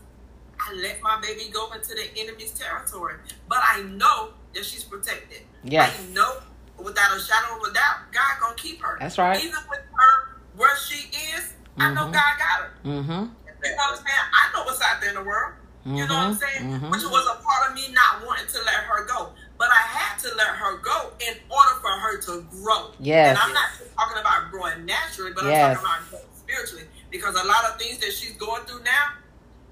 I 0.60 0.74
let 0.76 1.02
my 1.02 1.20
baby 1.22 1.50
go 1.52 1.72
into 1.74 1.90
the 1.96 2.06
enemy's 2.20 2.52
territory, 2.52 3.16
but 3.50 3.60
I 3.64 3.84
know 3.84 4.30
that 4.54 4.66
she's 4.66 4.84
protected. 4.84 5.42
Yes. 5.64 5.98
I 6.00 6.14
know 6.14 6.38
without 6.78 7.16
a 7.16 7.20
shadow 7.20 7.56
of 7.58 7.70
a 7.70 7.74
doubt, 7.74 8.12
God 8.12 8.40
gonna 8.42 8.56
keep 8.56 8.82
her. 8.82 8.98
That's 9.00 9.18
right. 9.18 9.38
Even 9.42 9.60
with 9.70 9.80
her 9.94 10.38
where 10.56 10.76
she 10.78 11.08
is, 11.36 11.54
I 11.78 11.94
know 11.94 12.02
Mhm. 12.08 12.14
God 12.14 12.34
got 12.38 12.60
her. 12.62 12.74
Mm-hmm. 12.86 13.12
You 13.12 13.70
know 13.72 13.76
what 13.78 13.92
I'm 13.92 13.96
saying? 13.96 14.08
I 14.34 14.52
know 14.54 14.64
what's 14.66 14.82
out 14.82 15.00
there 15.02 15.10
in 15.10 15.16
the 15.16 15.24
world. 15.24 15.54
You 15.86 16.08
know 16.08 16.14
what 16.16 16.24
I'm 16.24 16.36
Mhm. 16.36 16.40
saying? 16.40 16.80
Mhm. 16.82 16.92
Which 16.92 17.04
was 17.04 17.28
a 17.28 17.44
part 17.44 17.70
of 17.70 17.74
me 17.76 17.90
not 17.92 18.26
wanting 18.26 18.48
to 18.48 18.62
let 18.64 18.76
her 18.76 19.04
go. 19.06 19.34
But 19.58 19.70
I 19.70 19.82
had 19.82 20.18
to 20.20 20.34
let 20.36 20.48
her 20.48 20.78
go 20.78 21.12
in 21.20 21.38
order 21.50 21.76
for 21.82 21.92
her 21.92 22.18
to 22.22 22.42
grow. 22.52 22.94
Yes. 23.00 23.30
And 23.30 23.38
I'm 23.40 23.54
not 23.54 23.70
talking 23.98 24.18
about 24.18 24.50
growing 24.52 24.86
naturally, 24.86 25.34
but 25.34 25.44
Yes. 25.46 25.78
I'm 25.78 25.84
talking 25.84 26.08
about 26.10 26.22
spiritually. 26.38 26.88
Because 27.12 27.36
a 27.36 27.44
lot 27.44 27.66
of 27.66 27.78
things 27.78 28.00
that 28.00 28.14
she's 28.14 28.32
going 28.38 28.64
through 28.66 28.82
now 28.84 29.14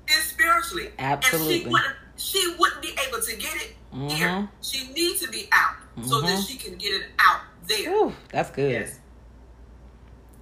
is 0.08 0.24
spiritually. 0.26 0.93
Absolutely. 1.00 1.54
And 1.56 1.63
she 1.63 1.69
wouldn't 1.69 1.95
she 2.17 2.56
wouldn't 2.60 2.82
be 2.84 2.95
able 3.08 3.19
to 3.19 3.36
get 3.36 3.56
it 3.56 3.76
here. 4.12 4.28
Mhm. 4.30 4.50
She 4.62 4.89
needs 4.93 5.21
to 5.21 5.28
be 5.30 5.50
out 5.52 5.76
so 6.08 6.21
that 6.21 6.38
Mhm. 6.38 6.47
she 6.47 6.56
can 6.58 6.76
get 6.76 6.93
it 6.93 7.10
out 7.17 7.41
there. 7.67 7.89
Ooh, 7.91 8.15
that's 8.32 8.52
good. 8.52 8.69
Yes. 8.71 9.00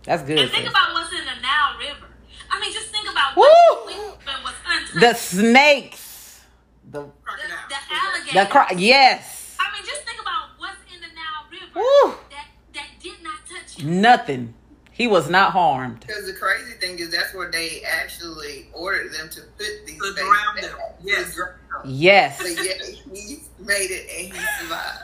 That's 0.04 0.24
good. 0.24 0.40
And 0.40 0.52
think 0.52 0.68
about 0.70 0.94
what's 0.94 1.12
in 1.14 1.20
the 1.24 1.36
Nile 1.42 1.78
River. 1.78 2.08
I 2.52 2.60
mean, 2.60 2.74
just 2.74 2.88
think 2.88 3.10
about 3.10 3.38
Woo! 3.38 3.44
what 3.46 3.86
was 3.86 3.96
untouched. 4.28 4.59
The 4.94 5.14
snakes. 5.14 6.42
The 6.90 7.02
the, 7.02 7.08
Crocodile. 7.24 7.58
the 7.70 7.76
alligators. 7.92 8.34
the 8.34 8.46
cro- 8.52 8.78
yes. 8.78 9.58
I 9.60 9.74
mean, 9.76 9.86
just 9.86 10.02
think 10.04 10.20
about 10.22 10.50
what's 10.58 10.78
in 10.94 11.02
the 11.02 11.08
Nile 11.08 11.46
River 11.52 11.80
Woo. 11.80 12.16
that 12.32 12.48
that 12.74 12.88
did 13.02 13.22
not 13.24 13.40
touch 13.48 13.80
him. 13.80 14.02
Nothing. 14.02 14.54
He 14.92 15.08
was 15.08 15.30
not 15.30 15.52
harmed. 15.54 16.02
Because 16.02 16.26
the 16.26 16.34
crazy 16.34 16.74
thing 16.74 17.00
is, 17.00 17.10
that's 17.12 17.34
where 17.34 17.50
they 17.50 17.82
actually 17.84 18.68
ordered 18.74 19.14
them 19.14 19.30
to 19.30 19.42
put 19.58 19.66
these 19.86 19.98
To 19.98 20.14
babies 20.14 20.30
drown 20.30 20.56
them. 20.62 20.78
Yes. 21.02 21.36
drown. 21.36 21.50
Yes. 21.86 22.38
But 22.38 22.50
yet 22.66 22.82
he 22.84 23.38
made 23.60 23.92
it 23.92 24.10
and 24.10 24.34
he 24.34 24.46
survived. 24.60 25.04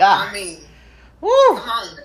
I 0.00 0.32
mean, 0.32 0.58
Woo. 1.20 1.30
come 1.48 1.58
on. 1.68 1.98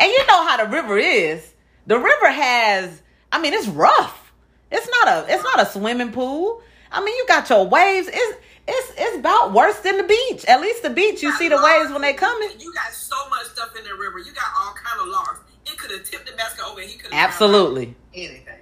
And 0.00 0.10
you 0.10 0.26
know 0.26 0.44
how 0.46 0.56
the 0.64 0.70
river 0.70 0.98
is. 0.98 1.52
The 1.86 1.98
river 1.98 2.30
has. 2.30 3.02
I 3.30 3.40
mean, 3.40 3.52
it's 3.54 3.68
rough. 3.68 4.32
It's 4.72 4.88
not 4.88 5.08
a. 5.08 5.32
It's 5.32 5.44
not 5.44 5.60
a 5.60 5.66
swimming 5.66 6.10
pool. 6.12 6.62
I 6.92 7.04
mean, 7.04 7.16
you 7.16 7.24
got 7.26 7.48
your 7.50 7.66
waves. 7.66 8.08
It's 8.12 8.38
it's 8.68 8.92
it's 8.96 9.16
about 9.18 9.52
worse 9.52 9.78
than 9.80 9.96
the 9.96 10.02
beach. 10.04 10.44
At 10.46 10.60
least 10.60 10.82
the 10.82 10.90
beach, 10.90 11.22
you 11.22 11.32
see 11.32 11.48
the 11.48 11.60
waves 11.62 11.90
when 11.92 12.02
they 12.02 12.12
coming. 12.14 12.50
You 12.58 12.72
got 12.74 12.92
so 12.92 13.16
much 13.28 13.46
stuff 13.46 13.70
in 13.76 13.84
the 13.84 13.94
river. 13.94 14.18
You 14.18 14.32
got 14.32 14.46
all 14.58 14.74
kind 14.74 15.00
of 15.00 15.08
logs. 15.08 15.40
It 15.66 15.78
could 15.78 15.90
have 15.90 16.04
tipped 16.04 16.26
the 16.30 16.36
basket 16.36 16.64
over. 16.66 16.80
and 16.80 16.90
He 16.90 16.98
could 16.98 17.12
have 17.12 17.30
Absolutely. 17.30 17.94
Anything. 18.14 18.58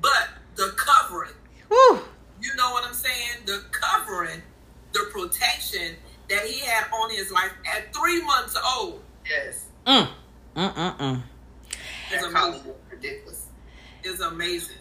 But 0.00 0.28
the 0.56 0.72
covering, 0.76 1.32
Woo. 1.70 2.00
you 2.40 2.54
know 2.56 2.70
what 2.72 2.84
I'm 2.84 2.94
saying? 2.94 3.38
The 3.46 3.64
covering, 3.70 4.42
the 4.92 5.00
protection 5.12 5.96
that 6.28 6.44
he 6.44 6.60
had 6.60 6.84
on 6.92 7.10
his 7.10 7.30
life 7.32 7.52
at 7.76 7.94
three 7.94 8.22
months 8.22 8.56
old 8.76 9.02
Yes. 9.28 9.66
Mm. 9.86 10.08
Mm. 10.56 10.74
Mm. 10.74 10.96
Mm. 10.98 11.16
is 11.16 11.22
That 12.10 12.18
amazing. 12.18 12.32
college 12.34 12.64
was 12.64 12.74
ridiculous. 12.90 13.46
Is 14.02 14.20
amazing. 14.20 14.76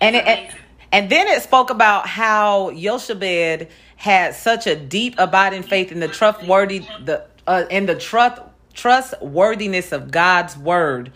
And 0.00 0.16
it, 0.16 0.26
and, 0.26 0.51
and 0.92 1.10
then 1.10 1.26
it 1.26 1.42
spoke 1.42 1.70
about 1.70 2.06
how 2.06 2.70
Jochebed 2.72 3.68
had 3.96 4.34
such 4.34 4.66
a 4.66 4.76
deep 4.76 5.14
abiding 5.18 5.62
faith 5.62 5.90
in 5.90 6.00
the 6.00 6.08
trustworthy 6.08 6.80
the 7.04 7.24
uh, 7.46 7.64
in 7.70 7.86
the 7.86 7.94
trust 7.94 8.42
trustworthiness 8.74 9.92
of 9.92 10.10
God's 10.10 10.56
word 10.56 11.12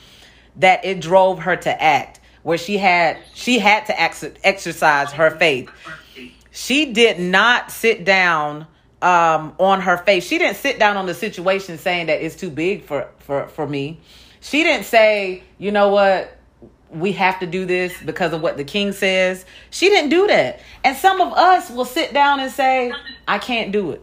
that 0.57 0.85
it 0.85 1.01
drove 1.01 1.41
her 1.41 1.57
to 1.57 1.83
act 1.83 2.21
where 2.43 2.59
she 2.59 2.79
had 2.79 3.19
she 3.35 3.59
had 3.59 3.87
to 3.87 4.01
ex- 4.01 4.25
exercise 4.45 5.13
her 5.13 5.31
faith. 5.31 5.69
She 6.53 6.93
did 6.93 7.19
not 7.19 7.71
sit 7.71 8.05
down 8.05 8.67
um, 9.03 9.55
on 9.59 9.81
her 9.83 9.99
faith. 9.99 10.25
She 10.25 10.39
didn't 10.39 10.57
sit 10.57 10.79
down 10.79 10.97
on 10.97 11.07
the 11.07 11.15
situation 11.15 11.77
saying 11.77 12.07
that 12.07 12.25
it's 12.25 12.37
too 12.37 12.51
big 12.51 12.85
for 12.85 13.09
for 13.19 13.49
for 13.49 13.67
me. 13.67 14.01
She 14.41 14.63
didn't 14.63 14.87
say, 14.87 15.43
you 15.59 15.73
know 15.73 15.89
what, 15.89 16.36
we 16.91 17.13
have 17.13 17.41
to 17.41 17.47
do 17.47 17.67
this 17.67 18.01
because 18.03 18.33
of 18.33 18.41
what 18.41 18.57
the 18.57 18.65
king 18.65 18.93
says. 18.93 19.45
She 19.71 19.89
didn't 19.89 20.11
do 20.11 20.27
that. 20.29 20.61
And 20.85 20.97
some 20.97 21.21
of 21.21 21.33
us 21.33 21.71
will 21.71 21.85
sit 21.85 22.13
down 22.13 22.41
and 22.41 22.51
say, 22.51 22.93
I 23.27 23.39
can't 23.39 23.73
do 23.73 23.93
it. 23.93 24.03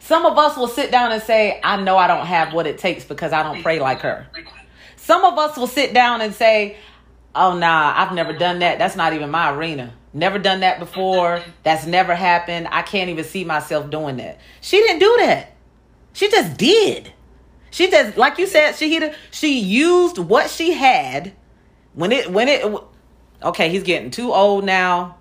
Some 0.00 0.26
of 0.26 0.36
us 0.36 0.56
will 0.56 0.68
sit 0.68 0.90
down 0.90 1.12
and 1.12 1.22
say, 1.22 1.60
I 1.64 1.80
know 1.80 1.96
I 1.96 2.06
don't 2.06 2.26
have 2.26 2.52
what 2.52 2.66
it 2.66 2.78
takes 2.78 3.04
because 3.04 3.32
I 3.32 3.42
don't 3.42 3.62
pray 3.62 3.80
like 3.80 4.00
her. 4.00 4.26
Some 4.96 5.24
of 5.24 5.38
us 5.38 5.56
will 5.56 5.66
sit 5.66 5.94
down 5.94 6.20
and 6.20 6.34
say, 6.34 6.76
Oh, 7.36 7.58
nah, 7.58 7.92
I've 7.96 8.14
never 8.14 8.32
done 8.32 8.60
that. 8.60 8.78
That's 8.78 8.94
not 8.94 9.12
even 9.12 9.30
my 9.30 9.52
arena. 9.52 9.92
Never 10.12 10.38
done 10.38 10.60
that 10.60 10.78
before. 10.78 11.42
That's 11.64 11.84
never 11.84 12.14
happened. 12.14 12.68
I 12.70 12.82
can't 12.82 13.10
even 13.10 13.24
see 13.24 13.44
myself 13.44 13.90
doing 13.90 14.18
that. 14.18 14.38
She 14.60 14.76
didn't 14.76 15.00
do 15.00 15.16
that. 15.18 15.52
She 16.12 16.30
just 16.30 16.56
did. 16.56 17.12
She 17.74 17.90
just, 17.90 18.16
like 18.16 18.38
you 18.38 18.46
said, 18.46 18.74
Shahida, 18.74 19.16
she 19.32 19.58
used 19.58 20.16
what 20.18 20.48
she 20.48 20.74
had 20.74 21.32
when 21.94 22.12
it, 22.12 22.30
when 22.30 22.46
it, 22.46 22.64
okay, 23.42 23.68
he's 23.68 23.82
getting 23.82 24.12
too 24.12 24.32
old 24.32 24.64
now. 24.64 25.16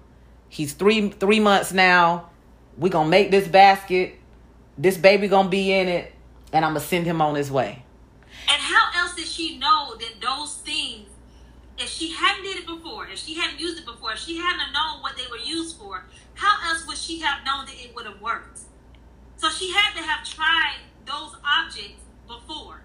He's 0.50 0.74
three, 0.74 1.10
three 1.10 1.40
months 1.40 1.74
now. 1.74 2.30
we 2.78 2.92
to 2.92 3.06
make 3.06 3.32
this 3.32 3.48
basket. 3.48 4.18
This 4.78 4.98
baby 4.98 5.28
to 5.46 5.50
be 5.50 5.74
in 5.74 5.88
it. 5.88 6.14
And 6.52 6.64
I'm 6.64 6.76
to 6.76 6.80
send 6.80 7.08
him 7.08 7.24
on 7.24 7.34
his 7.34 7.50
way. 7.52 7.84
And 8.48 8.62
how 8.62 9.02
else 9.02 9.16
did 9.16 9.26
she 9.26 9.58
know 9.58 9.96
that 9.96 10.22
those 10.22 10.58
things, 10.58 11.10
if 11.80 11.90
she 11.90 12.12
hadn't 12.12 12.44
did 12.44 12.58
it 12.58 12.68
before, 12.68 13.08
if 13.08 13.18
she 13.18 13.34
hadn't 13.34 13.60
used 13.60 13.80
it 13.80 13.86
before, 13.88 14.12
if 14.12 14.20
she 14.20 14.38
hadn't 14.38 14.72
known 14.72 15.02
what 15.02 15.18
they 15.18 15.26
were 15.32 15.44
used 15.44 15.78
for, 15.78 16.06
how 16.36 16.70
else 16.70 16.86
would 16.86 16.98
she 16.98 17.20
have 17.20 17.44
known 17.48 17.66
that 17.66 17.84
it 17.84 17.96
would 17.96 18.06
have 18.06 18.22
worked? 18.22 18.60
So 19.38 19.50
she 19.50 19.74
had 19.74 19.96
to 19.96 20.04
have 20.04 20.24
tried 20.24 20.78
those 21.08 21.36
objects 21.44 22.03
before. 22.28 22.82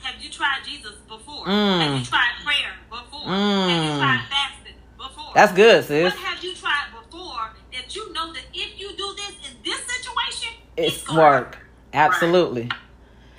Have 0.00 0.22
you 0.22 0.30
tried 0.30 0.60
Jesus 0.64 0.94
before? 1.08 1.44
Mm. 1.46 1.80
Have 1.80 1.98
you 1.98 2.04
tried 2.04 2.32
prayer 2.44 2.72
before? 2.90 3.28
Have 3.28 3.84
you 3.84 3.90
Mm. 3.92 3.98
tried 3.98 4.26
fasting 4.30 4.74
before? 4.96 5.32
That's 5.34 5.52
good, 5.52 5.84
sis. 5.84 6.04
What 6.14 6.22
have 6.22 6.42
you 6.44 6.54
tried 6.54 6.86
before 6.92 7.54
that 7.72 7.94
you 7.96 8.12
know 8.12 8.32
that 8.32 8.44
if 8.54 8.78
you 8.80 8.96
do 8.96 9.14
this 9.16 9.50
in 9.50 9.56
this 9.64 9.80
situation, 9.84 10.54
It's 10.76 11.02
gonna 11.02 11.18
work. 11.18 11.58
Absolutely. 11.92 12.70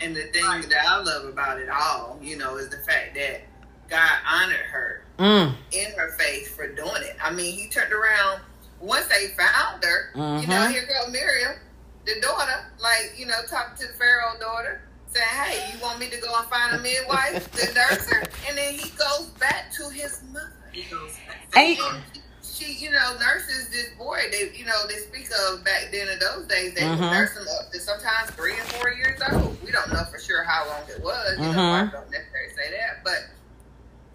And 0.02 0.16
the 0.16 0.24
thing 0.24 0.44
that 0.70 0.86
I 0.86 0.98
love 1.02 1.26
about 1.26 1.60
it 1.60 1.70
all, 1.70 2.20
you 2.22 2.38
know, 2.38 2.58
is 2.58 2.70
the 2.70 2.78
fact 2.78 3.16
that 3.16 3.42
God 3.90 4.12
honored 4.30 4.58
her 4.72 5.06
Mm. 5.18 5.56
in 5.72 5.92
her 5.98 6.12
faith 6.18 6.56
for 6.56 6.68
doing 6.68 7.02
it. 7.04 7.16
I 7.22 7.32
mean, 7.32 7.54
he 7.58 7.70
turned 7.70 7.92
around 7.94 8.42
once 8.80 9.08
they 9.08 9.30
found 9.30 9.84
her. 9.84 10.12
You 10.16 10.48
know, 10.48 10.56
Mhm. 10.68 10.72
here 10.72 10.86
go 10.86 11.08
Miriam, 11.12 11.60
the 12.06 12.20
daughter, 12.22 12.66
like 12.80 13.14
you 13.18 13.26
know, 13.26 13.42
talking 13.50 13.78
to 13.78 13.88
the 13.88 13.94
Pharaoh 13.98 14.38
daughter, 14.40 14.82
saying, 15.14 15.28
"Hey, 15.28 15.72
you 15.74 15.82
want 15.82 16.00
me 16.00 16.10
to 16.10 16.18
go 16.18 16.34
and 16.38 16.48
find 16.50 16.76
a 16.76 16.80
midwife 16.80 17.52
to 17.52 17.74
nurse 17.74 18.06
her?" 18.10 18.22
And 18.48 18.58
then 18.58 18.74
he 18.74 18.90
goes 18.92 19.28
back 19.40 19.72
to 19.78 19.90
his 19.90 20.22
mother. 20.32 20.52
He 20.72 20.84
goes, 20.84 21.18
And- 21.56 21.78
And 21.80 22.04
she, 22.44 22.74
you 22.74 22.92
know, 22.92 23.18
nurses 23.20 23.70
this 23.70 23.90
boy. 23.98 24.20
They, 24.32 24.52
you 24.56 24.66
know, 24.66 24.86
they 24.88 24.98
speak 24.98 25.30
of 25.32 25.64
back 25.64 25.90
then 25.92 26.08
in 26.10 26.20
those 26.20 26.46
days. 26.48 26.74
They 26.76 26.88
would 26.88 27.00
Mhm. 27.00 27.12
nurse 27.12 27.36
him 27.36 27.48
up 27.48 27.72
to 27.72 27.80
sometimes 27.80 28.32
three 28.32 28.58
and 28.60 28.68
four 28.74 28.92
years 28.92 29.20
old. 29.32 29.62
We 29.64 29.72
don't 29.72 29.92
know 29.92 30.04
for 30.12 30.20
sure 30.20 30.44
how 30.44 30.68
long 30.68 30.84
it 30.90 31.02
was. 31.02 31.38
You 31.40 31.44
know, 31.46 31.52
Mhm. 31.58 31.90
I 31.90 31.92
don't 31.92 32.10
necessarily 32.12 32.54
say 32.56 32.72
that, 32.78 33.04
but 33.04 33.20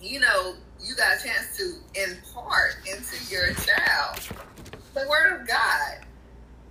you 0.00 0.20
know, 0.20 0.56
you 0.80 0.94
got 0.94 1.16
a 1.18 1.22
chance 1.22 1.56
to 1.56 1.80
impart 1.94 2.74
into 2.86 3.16
your 3.32 3.54
child 3.54 4.20
the 4.92 5.08
word 5.08 5.40
of 5.40 5.48
God. 5.48 5.98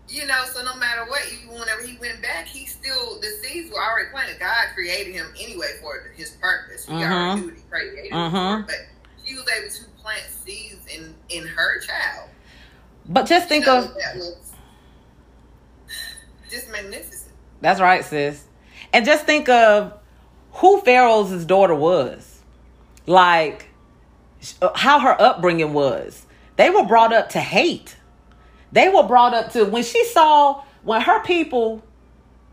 You 0.07 0.27
know, 0.27 0.45
so 0.53 0.61
no 0.63 0.75
matter 0.75 1.05
what, 1.05 1.23
even 1.31 1.59
whenever 1.59 1.81
he 1.81 1.97
went 1.97 2.21
back, 2.21 2.45
he 2.45 2.67
still 2.67 3.19
the 3.19 3.31
seeds 3.41 3.71
were 3.73 3.81
already 3.83 4.09
planted. 4.11 4.37
God 4.39 4.67
created 4.93 5.15
him 5.15 5.33
anyway 5.39 5.71
for 5.81 6.11
his 6.15 6.31
purpose. 6.31 6.85
He 6.85 6.93
mm-hmm. 6.93 7.11
already 7.11 7.41
knew 7.41 7.47
what 7.47 7.55
he 7.55 7.63
created 7.69 8.11
for, 8.11 8.15
mm-hmm. 8.15 8.65
but 8.65 8.75
she 9.25 9.35
was 9.35 9.45
able 9.57 9.69
to 9.69 9.83
plant 10.01 10.23
seeds 10.29 10.85
in 10.93 11.15
in 11.29 11.47
her 11.47 11.79
child. 11.81 12.29
But 13.07 13.25
just 13.25 13.47
think 13.47 13.67
of 13.67 13.93
that 13.95 14.15
was 14.15 14.53
just 16.49 16.69
magnificent. 16.69 17.33
that's 17.61 17.81
right, 17.81 18.03
sis. 18.03 18.45
And 18.93 19.05
just 19.05 19.25
think 19.25 19.49
of 19.49 19.93
who 20.53 20.79
Pharaoh's 20.81 21.45
daughter 21.45 21.75
was. 21.75 22.29
Like 23.05 23.67
uh, 24.61 24.69
how 24.75 24.99
her 24.99 25.19
upbringing 25.19 25.73
was. 25.73 26.25
They 26.55 26.69
were 26.69 26.85
brought 26.85 27.11
up 27.11 27.29
to 27.29 27.39
hate. 27.39 27.97
They 28.71 28.89
were 28.89 29.03
brought 29.03 29.33
up 29.33 29.51
to 29.53 29.65
when 29.65 29.83
she 29.83 30.05
saw 30.05 30.63
when 30.83 31.01
her 31.01 31.21
people 31.23 31.83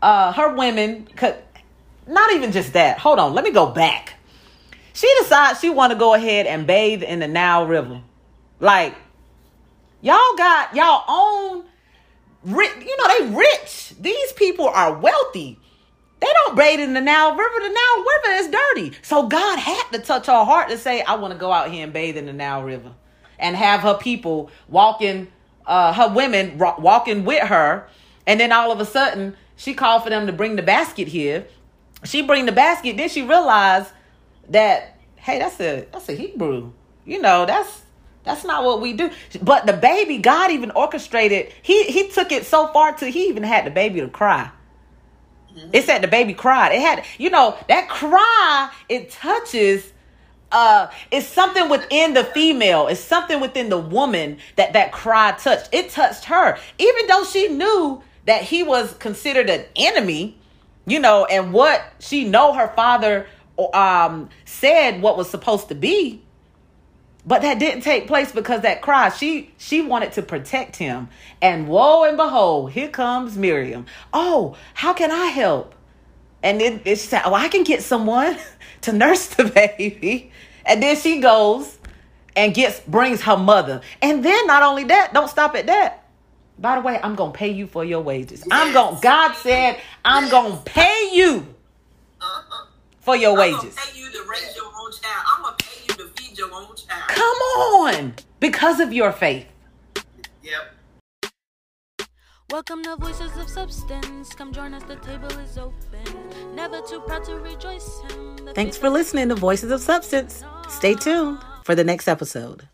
uh 0.01 0.31
her 0.33 0.55
women 0.55 1.07
could 1.15 1.35
not 2.11 2.31
even 2.33 2.51
just 2.51 2.73
that. 2.73 2.99
Hold 2.99 3.19
on, 3.19 3.33
let 3.33 3.43
me 3.43 3.51
go 3.51 3.71
back. 3.71 4.15
She 4.93 5.11
decides 5.19 5.59
she 5.59 5.69
want 5.69 5.93
to 5.93 5.97
go 5.97 6.13
ahead 6.13 6.45
and 6.45 6.67
bathe 6.67 7.03
in 7.03 7.19
the 7.19 7.27
Nile 7.27 7.65
River. 7.65 8.01
Like, 8.59 8.93
y'all 10.01 10.35
got 10.37 10.75
y'all 10.75 11.03
own 11.07 11.65
rich, 12.43 12.71
you 12.79 12.97
know, 12.97 13.07
they 13.07 13.35
rich. 13.35 13.93
These 13.99 14.33
people 14.33 14.67
are 14.67 14.97
wealthy. 14.97 15.59
They 16.19 16.27
don't 16.45 16.55
bathe 16.55 16.79
in 16.79 16.93
the 16.93 17.01
Nile 17.01 17.31
River. 17.31 17.59
The 17.61 17.69
Nile 17.69 18.05
River 18.05 18.43
is 18.43 18.47
dirty. 18.49 18.97
So 19.01 19.27
God 19.27 19.57
had 19.57 19.89
to 19.91 19.99
touch 19.99 20.27
her 20.27 20.43
heart 20.43 20.69
to 20.69 20.77
say, 20.77 21.01
I 21.01 21.15
want 21.15 21.33
to 21.33 21.39
go 21.39 21.51
out 21.51 21.71
here 21.71 21.83
and 21.83 21.91
bathe 21.91 22.17
in 22.17 22.27
the 22.27 22.33
Nile 22.33 22.63
River. 22.63 22.91
And 23.39 23.55
have 23.55 23.79
her 23.81 23.95
people 23.95 24.51
walking, 24.67 25.29
uh, 25.65 25.93
her 25.93 26.13
women 26.13 26.59
walking 26.59 27.25
with 27.25 27.41
her. 27.47 27.87
And 28.27 28.39
then 28.39 28.51
all 28.51 28.71
of 28.71 28.79
a 28.79 28.85
sudden, 28.85 29.35
she 29.55 29.73
called 29.73 30.03
for 30.03 30.11
them 30.11 30.27
to 30.27 30.33
bring 30.33 30.57
the 30.57 30.61
basket 30.61 31.07
here. 31.07 31.47
She 32.03 32.21
bring 32.21 32.45
the 32.45 32.51
basket. 32.51 32.97
Then 32.97 33.09
she 33.09 33.21
realized 33.21 33.91
that, 34.49 34.97
hey, 35.15 35.39
that's 35.39 35.59
a 35.59 35.87
that's 35.91 36.09
a 36.09 36.13
Hebrew. 36.13 36.71
You 37.05 37.21
know, 37.21 37.45
that's 37.45 37.81
that's 38.23 38.43
not 38.43 38.63
what 38.63 38.81
we 38.81 38.93
do. 38.93 39.11
But 39.41 39.65
the 39.65 39.73
baby, 39.73 40.17
God 40.17 40.51
even 40.51 40.71
orchestrated. 40.71 41.53
He 41.61 41.83
he 41.85 42.09
took 42.09 42.31
it 42.31 42.45
so 42.45 42.67
far 42.67 42.93
to 42.93 43.07
he 43.07 43.27
even 43.27 43.43
had 43.43 43.65
the 43.65 43.71
baby 43.71 44.01
to 44.01 44.07
cry. 44.07 44.51
It 45.73 45.83
said 45.83 46.01
the 46.01 46.07
baby 46.07 46.33
cried. 46.33 46.71
It 46.73 46.81
had, 46.81 47.03
you 47.17 47.29
know, 47.29 47.57
that 47.67 47.89
cry, 47.89 48.71
it 48.87 49.11
touches 49.11 49.91
uh 50.51 50.89
it's 51.11 51.25
something 51.25 51.69
within 51.69 52.13
the 52.13 52.25
female 52.25 52.87
it's 52.87 52.99
something 52.99 53.39
within 53.39 53.69
the 53.69 53.77
woman 53.77 54.37
that 54.57 54.73
that 54.73 54.91
cry 54.91 55.31
touched 55.31 55.69
it 55.71 55.89
touched 55.89 56.25
her 56.25 56.57
even 56.77 57.07
though 57.07 57.23
she 57.23 57.47
knew 57.47 58.01
that 58.25 58.43
he 58.43 58.61
was 58.61 58.93
considered 58.95 59.49
an 59.49 59.63
enemy 59.77 60.37
you 60.85 60.99
know 60.99 61.25
and 61.25 61.53
what 61.53 61.81
she 61.99 62.25
know 62.25 62.53
her 62.53 62.67
father 62.75 63.27
um 63.73 64.29
said 64.45 65.01
what 65.01 65.17
was 65.17 65.29
supposed 65.29 65.67
to 65.69 65.75
be 65.75 66.21
but 67.25 67.43
that 67.43 67.59
didn't 67.59 67.81
take 67.81 68.07
place 68.07 68.31
because 68.31 68.61
that 68.61 68.81
cry, 68.81 69.09
she 69.09 69.51
she 69.57 69.81
wanted 69.81 70.13
to 70.13 70.21
protect 70.21 70.75
him. 70.75 71.09
And 71.41 71.67
woe 71.67 72.03
and 72.03 72.17
behold, 72.17 72.71
here 72.71 72.89
comes 72.89 73.37
Miriam. 73.37 73.85
Oh, 74.11 74.55
how 74.73 74.93
can 74.93 75.11
I 75.11 75.25
help? 75.27 75.75
And 76.41 76.59
then 76.59 76.81
she 76.83 76.95
said, 76.95 77.21
Oh, 77.25 77.33
I 77.33 77.47
can 77.47 77.63
get 77.63 77.83
someone 77.83 78.37
to 78.81 78.91
nurse 78.91 79.27
the 79.27 79.43
baby. 79.77 80.31
And 80.65 80.81
then 80.81 80.95
she 80.95 81.19
goes 81.19 81.77
and 82.35 82.53
gets 82.53 82.79
brings 82.81 83.21
her 83.21 83.37
mother. 83.37 83.81
And 84.01 84.25
then 84.25 84.47
not 84.47 84.63
only 84.63 84.85
that, 84.85 85.13
don't 85.13 85.29
stop 85.29 85.55
at 85.55 85.67
that. 85.67 86.00
By 86.61 86.75
the 86.75 86.81
way, 86.81 86.99
I'm 87.01 87.15
gonna 87.15 87.31
pay 87.31 87.49
you 87.49 87.65
for 87.65 87.83
your 87.83 88.01
wages. 88.01 88.43
I'm 88.51 88.71
gonna 88.71 88.99
God 89.01 89.33
said, 89.33 89.79
I'm 90.05 90.29
gonna 90.29 90.61
pay 90.63 91.09
you 91.11 91.55
uh-uh. 92.21 92.65
for 92.99 93.15
your 93.15 93.31
I'm 93.31 93.37
gonna 93.49 93.57
wages. 93.63 93.75
pay 93.75 93.99
you 93.99 94.11
to 94.11 94.23
raise 94.29 94.55
your 94.55 94.67
own 94.67 94.91
child. 94.91 95.25
I'm 95.35 95.41
gonna 95.41 95.55
pay 95.57 95.81
you 95.89 95.93
to 95.95 96.05
feed 96.15 96.37
your 96.37 96.53
own 96.53 96.67
child. 96.75 97.07
Come 97.07 97.37
on, 97.37 98.13
because 98.39 98.79
of 98.79 98.93
your 98.93 99.11
faith. 99.11 99.47
Yep. 100.43 101.31
Welcome 102.51 102.83
to 102.83 102.95
Voices 102.95 103.35
of 103.37 103.49
Substance. 103.49 104.35
Come 104.35 104.53
join 104.53 104.75
us, 104.75 104.83
the 104.83 104.97
table 104.97 105.31
is 105.39 105.57
open. 105.57 106.53
Never 106.53 106.79
too 106.81 106.99
proud 106.99 107.23
to 107.23 107.37
rejoice 107.39 108.01
him. 108.01 108.35
The 108.45 108.53
Thanks 108.53 108.77
for 108.77 108.91
listening 108.91 109.29
to 109.29 109.35
Voices 109.35 109.71
of 109.71 109.81
Substance. 109.81 110.43
Stay 110.69 110.93
tuned 110.93 111.39
for 111.63 111.73
the 111.73 111.83
next 111.83 112.07
episode. 112.07 112.67